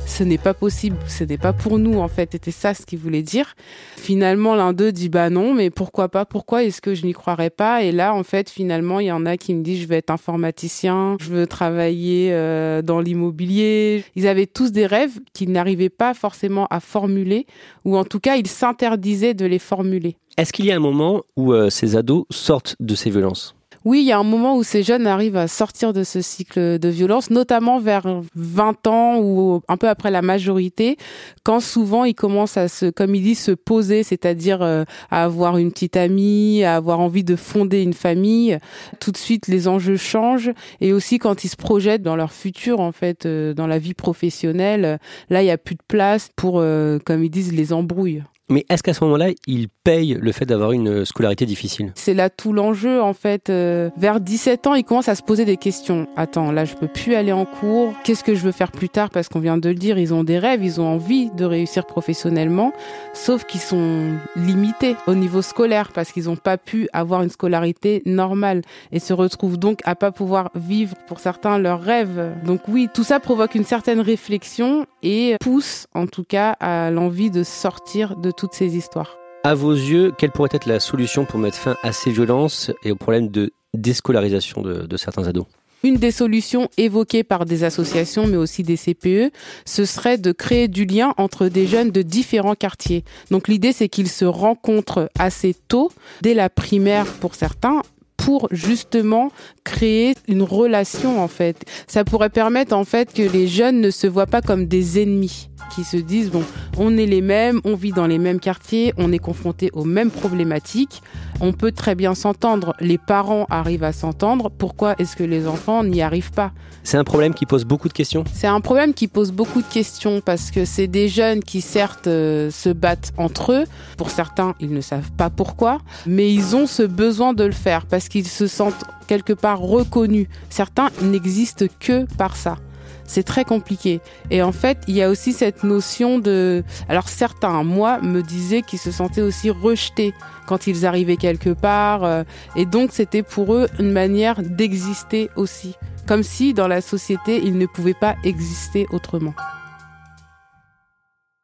ce 0.06 0.24
n'est 0.24 0.38
pas 0.38 0.54
possible, 0.54 0.98
ce 1.08 1.24
n'est 1.24 1.38
pas 1.38 1.54
pour 1.54 1.80
nous 1.80 2.00
en 2.00 2.08
fait. 2.08 2.30
C'était 2.34 2.52
ça 2.52 2.74
ce 2.74 2.86
qu'il 2.86 3.00
voulait 3.00 3.22
dire. 3.22 3.56
Finalement, 3.96 4.56
l'un 4.56 4.74
d'eux 4.74 4.92
dit 4.92 5.10
bah 5.10 5.30
non, 5.30 5.54
mais 5.54 5.70
pourquoi 5.70 6.10
pas 6.10 6.26
Pourquoi 6.26 6.64
est-ce 6.64 6.82
que 6.82 6.94
je 6.94 7.06
n'y 7.06 7.14
croirais 7.14 7.50
pas? 7.50 7.84
Et 7.84 7.92
là, 7.92 8.14
en 8.14 8.24
fait, 8.24 8.50
finalement, 8.50 9.00
il 9.00 9.08
y 9.08 9.12
en 9.12 9.26
a 9.26 9.38
qui 9.38 9.54
me 9.54 9.64
disent 9.64 9.82
je 9.82 9.88
vais 9.88 9.98
être 9.98 10.10
informaticien, 10.10 11.18
je 11.20 11.30
veux 11.30 11.48
travailler 11.48 12.30
euh, 12.32 12.82
dans 12.82 13.00
l'immobilier. 13.00 14.04
Ils 14.16 14.28
avaient 14.28 14.48
tous 14.48 14.72
des 14.72 14.86
rêves 14.86 15.20
qu'ils 15.34 15.52
n'arrivaient 15.52 15.90
pas 15.90 16.14
forcément 16.14 16.68
à 16.70 16.80
formuler, 16.80 17.46
ou 17.86 17.98
en 17.98 18.04
tout 18.04 18.20
cas, 18.20 18.36
ils 18.36 18.48
s'interdisaient 18.48 19.34
de 19.34 19.46
les 19.46 19.60
formuler. 19.60 20.18
Est-ce 20.38 20.52
qu'il 20.52 20.66
y 20.66 20.72
a 20.72 20.76
un 20.76 20.80
moment 20.80 21.22
où 21.38 21.54
euh, 21.54 21.70
ces 21.70 21.96
ados 21.96 22.26
sortent 22.32 22.76
de 22.80 22.96
ces 22.96 23.10
violences? 23.10 23.56
Oui, 23.86 24.00
il 24.00 24.06
y 24.06 24.12
a 24.12 24.20
un 24.20 24.24
moment 24.24 24.56
où 24.56 24.64
ces 24.64 24.82
jeunes 24.82 25.08
arrivent 25.08 25.36
à 25.36 25.48
sortir 25.48 25.92
de 25.92 26.04
ce 26.04 26.22
cycle 26.22 26.80
de 26.80 26.90
violence, 26.90 27.30
notamment 27.30 27.80
vers 27.80 28.22
20 28.36 28.88
ans 28.88 29.20
ou 29.20 29.62
un 29.68 29.78
peu 29.78 29.90
après 29.90 30.10
la 30.10 30.22
majorité, 30.22 30.98
quand 31.44 31.60
souvent 31.60 32.06
ils 32.06 32.16
commencent 32.16 32.56
à 32.56 32.70
se, 32.70 32.90
comme 32.90 33.14
ils 33.14 33.24
disent, 33.24 33.40
se 33.40 33.52
poser, 33.52 34.04
c'est-à-dire 34.04 34.62
euh, 34.62 34.86
à 35.12 35.26
avoir 35.26 35.58
une 35.58 35.72
petite 35.72 35.98
amie, 35.98 36.64
à 36.64 36.76
avoir 36.76 37.02
envie 37.02 37.26
de 37.26 37.36
fonder 37.36 37.82
une 37.82 37.94
famille. 37.94 38.58
Tout 39.00 39.12
de 39.12 39.18
suite, 39.18 39.48
les 39.48 39.68
enjeux 39.68 39.98
changent 39.98 40.52
et 40.80 40.94
aussi 40.94 41.20
quand 41.20 41.44
ils 41.44 41.50
se 41.50 41.58
projettent 41.58 42.04
dans 42.04 42.16
leur 42.16 42.32
futur, 42.32 42.80
en 42.80 42.94
fait, 42.94 43.26
euh, 43.26 43.54
dans 43.54 43.68
la 43.68 43.80
vie 43.80 43.94
professionnelle, 43.94 45.00
là, 45.30 45.42
il 45.42 45.46
n'y 45.46 45.52
a 45.52 45.58
plus 45.58 45.76
de 45.76 45.84
place 45.88 46.30
pour, 46.36 46.60
euh, 46.60 47.00
comme 47.06 47.24
ils 47.24 47.30
disent, 47.30 47.54
les 47.54 47.74
embrouilles. 47.74 48.24
Mais 48.50 48.66
est-ce 48.70 48.84
qu'à 48.84 48.94
ce, 48.94 49.04
moment-là, 49.06 49.30
il 49.48 49.70
paye 49.84 50.18
le 50.20 50.32
fait 50.34 50.46
d'avoir 50.46 50.74
une 50.74 51.06
scolarité 51.06 51.46
difficile? 51.46 51.94
C'est 51.96 52.14
là 52.14 52.30
tout 52.30 52.52
l'enjeu 52.52 53.02
en 53.02 53.14
fait. 53.14 53.50
Euh, 53.50 53.90
vers 53.98 54.20
17 54.20 54.68
ans, 54.68 54.76
il 54.76 54.84
commence 54.84 55.08
à 55.08 55.16
se 55.16 55.24
poser 55.24 55.46
des 55.46 55.56
questions. 55.56 56.08
Attends, 56.18 56.52
là 56.52 56.66
je 56.66 56.76
peux 56.76 56.88
plus 56.88 57.16
aller 57.16 57.32
en 57.32 57.46
cours. 57.46 57.94
Qu'est-ce 58.04 58.24
que 58.24 58.36
je 58.36 58.42
veux 58.42 58.52
faire 58.52 58.72
plus 58.72 58.90
tard? 58.90 59.10
Parce 59.10 59.30
qu'on 59.30 59.40
vient 59.40 59.58
de 59.58 59.70
le 59.70 59.76
dire, 59.76 59.98
ils 59.98 60.14
ont 60.14 60.26
des 60.26 60.40
rêves, 60.40 60.64
ils 60.64 60.82
ont 60.82 60.88
envie 60.88 61.30
de 61.32 61.46
réussir 61.46 61.86
professionnellement, 61.86 62.74
sauf 63.14 63.46
qu'ils 63.46 63.62
sont 63.62 64.12
limités 64.36 64.98
au 65.08 65.16
niveau 65.16 65.42
scolaire 65.42 65.92
parce 65.94 66.12
qu'ils 66.12 66.26
n'ont 66.26 66.36
pas 66.36 66.58
pu 66.58 66.90
avoir 66.92 67.24
une 67.24 67.30
scolarité 67.30 68.02
normale 68.06 68.62
et 68.92 69.00
se 69.00 69.14
retrouvent 69.14 69.58
donc 69.58 69.80
à 69.86 69.96
pas 69.96 70.12
pouvoir 70.12 70.52
vivre 70.54 70.96
pour 71.08 71.20
certains 71.20 71.58
leurs 71.60 71.82
rêves. 71.82 72.34
Donc 72.46 72.62
oui, 72.68 72.90
tout 72.94 73.06
ça 73.06 73.22
provoque 73.22 73.56
une 73.56 73.66
certaine 73.66 74.02
réflexion 74.02 74.86
et 75.02 75.38
pousse 75.40 75.88
en 75.94 76.08
tout 76.08 76.26
cas 76.26 76.52
à 76.60 76.92
l'envie 76.92 77.32
de 77.32 77.44
sortir 77.44 78.18
de 78.18 78.33
toutes 78.34 78.54
ces 78.54 78.76
histoires. 78.76 79.18
À 79.44 79.56
vos 79.56 79.74
yeux, 79.74 80.14
quelle 80.18 80.32
pourrait 80.32 80.50
être 80.54 80.68
la 80.68 80.80
solution 80.80 81.26
pour 81.26 81.40
mettre 81.40 81.58
fin 81.58 81.76
à 81.84 81.92
ces 81.92 82.12
violences 82.12 82.72
et 82.84 82.92
au 82.92 82.96
problème 82.96 83.28
de 83.30 83.52
déscolarisation 83.74 84.62
de, 84.62 84.86
de 84.86 84.98
certains 84.98 85.28
ados? 85.28 85.46
Une 85.86 85.98
des 85.98 86.12
solutions 86.12 86.70
évoquées 86.78 87.26
par 87.26 87.44
des 87.44 87.66
associations, 87.66 88.26
mais 88.26 88.38
aussi 88.38 88.64
des 88.64 88.78
CPE, 88.78 89.34
ce 89.66 89.84
serait 89.84 90.18
de 90.18 90.32
créer 90.32 90.70
du 90.70 90.86
lien 90.86 91.14
entre 91.18 91.50
des 91.50 91.68
jeunes 91.68 91.92
de 91.92 92.02
différents 92.02 92.56
quartiers. 92.56 93.04
Donc 93.32 93.50
l'idée, 93.50 93.74
c'est 93.74 93.90
qu'ils 93.90 94.08
se 94.08 94.24
rencontrent 94.24 95.10
assez 95.20 95.54
tôt, 95.68 95.92
dès 96.22 96.34
la 96.34 96.50
primaire 96.50 97.06
pour 97.20 97.36
certains, 97.36 97.82
pour 98.24 98.48
justement 98.52 99.32
créer 99.66 100.16
une 100.28 100.44
relation 100.44 101.22
en 101.22 101.28
fait. 101.28 101.66
Ça 101.88 102.06
pourrait 102.06 102.30
permettre 102.30 102.74
en 102.74 102.86
fait 102.86 103.14
que 103.14 103.22
les 103.22 103.48
jeunes 103.48 103.82
ne 103.82 103.92
se 103.92 104.08
voient 104.08 104.28
pas 104.28 104.42
comme 104.42 104.66
des 104.66 105.02
ennemis. 105.02 105.50
qui 105.74 105.84
se 105.84 105.98
disent 105.98 106.30
bon, 106.30 106.44
on 106.78 106.98
est 106.98 107.06
les 107.06 107.22
mêmes, 107.22 107.60
on 107.64 107.76
vit 107.76 107.92
dans 107.92 108.06
les 108.06 108.20
mêmes 108.20 108.40
quartiers, 108.40 108.94
on 108.98 109.12
est 109.12 109.20
confronté 109.20 109.70
aux 109.74 109.86
mêmes 109.86 110.12
problématiques, 110.12 111.02
on 111.44 111.52
peut 111.52 111.74
très 111.74 111.94
bien 111.94 112.16
s'entendre, 112.16 112.74
les 112.80 112.98
parents 112.98 113.46
arrivent 113.50 113.84
à 113.84 113.92
s'entendre, 113.92 114.50
pourquoi 114.50 114.96
est-ce 114.98 115.18
que 115.18 115.26
les 115.26 115.46
enfants 115.46 115.84
n'y 115.84 116.02
arrivent 116.02 116.32
pas? 116.32 116.54
C'est 116.84 116.98
un 116.98 117.04
problème 117.04 117.34
qui 117.34 117.46
pose 117.46 117.66
beaucoup 117.66 117.90
de 117.90 117.94
questions. 117.94 118.24
C'est 118.34 118.48
un 118.48 118.62
problème 118.62 118.94
qui 118.94 119.10
pose 119.10 119.34
beaucoup 119.34 119.62
de 119.62 119.68
questions 119.68 120.22
parce 120.22 120.52
que 120.52 120.64
c'est 120.64 120.88
des 120.88 121.10
jeunes 121.10 121.42
qui 121.42 121.60
certes 121.60 122.08
euh, 122.08 122.50
se 122.50 122.70
battent 122.70 123.12
entre 123.18 123.52
eux, 123.52 123.66
pour 123.98 124.10
certains 124.10 124.56
ils 124.62 124.74
ne 124.74 124.80
savent 124.80 125.12
pas 125.12 125.30
pourquoi, 125.30 125.80
mais 126.08 126.34
ils 126.34 126.56
ont 126.56 126.66
ce 126.66 126.84
besoin 126.84 127.34
de 127.34 127.44
le 127.44 127.52
faire 127.52 127.88
parce 127.88 128.08
qu'ils 128.08 128.28
se 128.28 128.48
sentent 128.48 128.86
quelque 129.08 129.34
part 129.34 129.60
reconnus. 129.60 130.28
Certains 130.50 130.92
n'existent 131.02 131.66
que 131.82 132.06
par 132.16 132.38
ça 132.38 132.58
c'est 133.06 133.24
très 133.24 133.46
compliqué. 133.46 134.02
Et 134.32 134.42
en 134.42 134.52
fait, 134.52 134.78
il 134.88 134.96
y 134.96 135.02
a 135.02 135.10
aussi 135.10 135.34
cette 135.34 135.64
notion 135.64 136.20
de... 136.20 136.64
Alors 136.90 137.10
certains, 137.10 137.64
moi, 137.64 138.00
me 138.02 138.22
disaient 138.22 138.62
qu'ils 138.62 138.80
se 138.80 138.92
sentaient 138.92 139.22
aussi 139.22 139.50
rejetés 139.50 140.14
quand 140.48 140.68
ils 140.68 140.86
arrivaient 140.86 141.18
quelque 141.18 141.50
part. 141.50 142.04
euh, 142.04 142.24
Et 142.56 142.66
donc, 142.66 142.92
c'était 142.92 143.24
pour 143.24 143.54
eux 143.54 143.68
une 143.80 143.92
manière 143.92 144.42
d'exister 144.42 145.30
aussi. 145.36 145.76
Comme 146.08 146.24
si 146.24 146.54
dans 146.54 146.68
la 146.68 146.82
société, 146.82 147.42
ils 147.44 147.58
ne 147.58 147.66
pouvaient 147.66 147.94
pas 147.94 148.16
exister 148.24 148.88
autrement. 148.92 149.34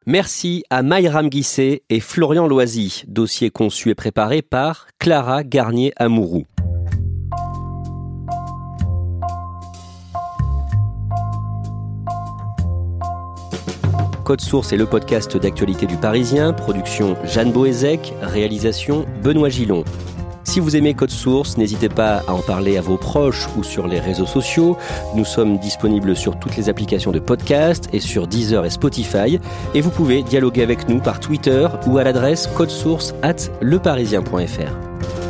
Merci 0.06 0.64
à 0.70 0.82
Maïram 0.82 1.28
Guisset 1.28 1.82
et 1.88 2.00
Florian 2.00 2.48
Loisy, 2.48 3.04
dossier 3.06 3.50
conçu 3.50 3.90
et 3.90 3.94
préparé 3.94 4.42
par 4.42 4.86
Clara 4.98 5.44
Garnier-Amouroux. 5.44 6.46
Code 14.30 14.42
Source 14.42 14.72
est 14.72 14.76
le 14.76 14.86
podcast 14.86 15.36
d'actualité 15.36 15.86
du 15.86 15.96
Parisien, 15.96 16.52
production 16.52 17.16
Jeanne 17.24 17.50
Boézek, 17.50 18.14
réalisation 18.22 19.04
Benoît 19.24 19.48
Gillon. 19.48 19.82
Si 20.44 20.60
vous 20.60 20.76
aimez 20.76 20.94
Code 20.94 21.10
Source, 21.10 21.56
n'hésitez 21.56 21.88
pas 21.88 22.22
à 22.28 22.34
en 22.34 22.38
parler 22.38 22.78
à 22.78 22.80
vos 22.80 22.96
proches 22.96 23.48
ou 23.56 23.64
sur 23.64 23.88
les 23.88 23.98
réseaux 23.98 24.26
sociaux. 24.26 24.76
Nous 25.16 25.24
sommes 25.24 25.58
disponibles 25.58 26.14
sur 26.14 26.38
toutes 26.38 26.56
les 26.56 26.68
applications 26.68 27.10
de 27.10 27.18
podcast 27.18 27.88
et 27.92 27.98
sur 27.98 28.28
Deezer 28.28 28.64
et 28.64 28.70
Spotify. 28.70 29.40
Et 29.74 29.80
vous 29.80 29.90
pouvez 29.90 30.22
dialoguer 30.22 30.62
avec 30.62 30.88
nous 30.88 31.00
par 31.00 31.18
Twitter 31.18 31.66
ou 31.88 31.98
à 31.98 32.04
l'adresse 32.04 32.46
codesource 32.46 33.16
at 33.22 33.50
leparisien.fr. 33.60 35.29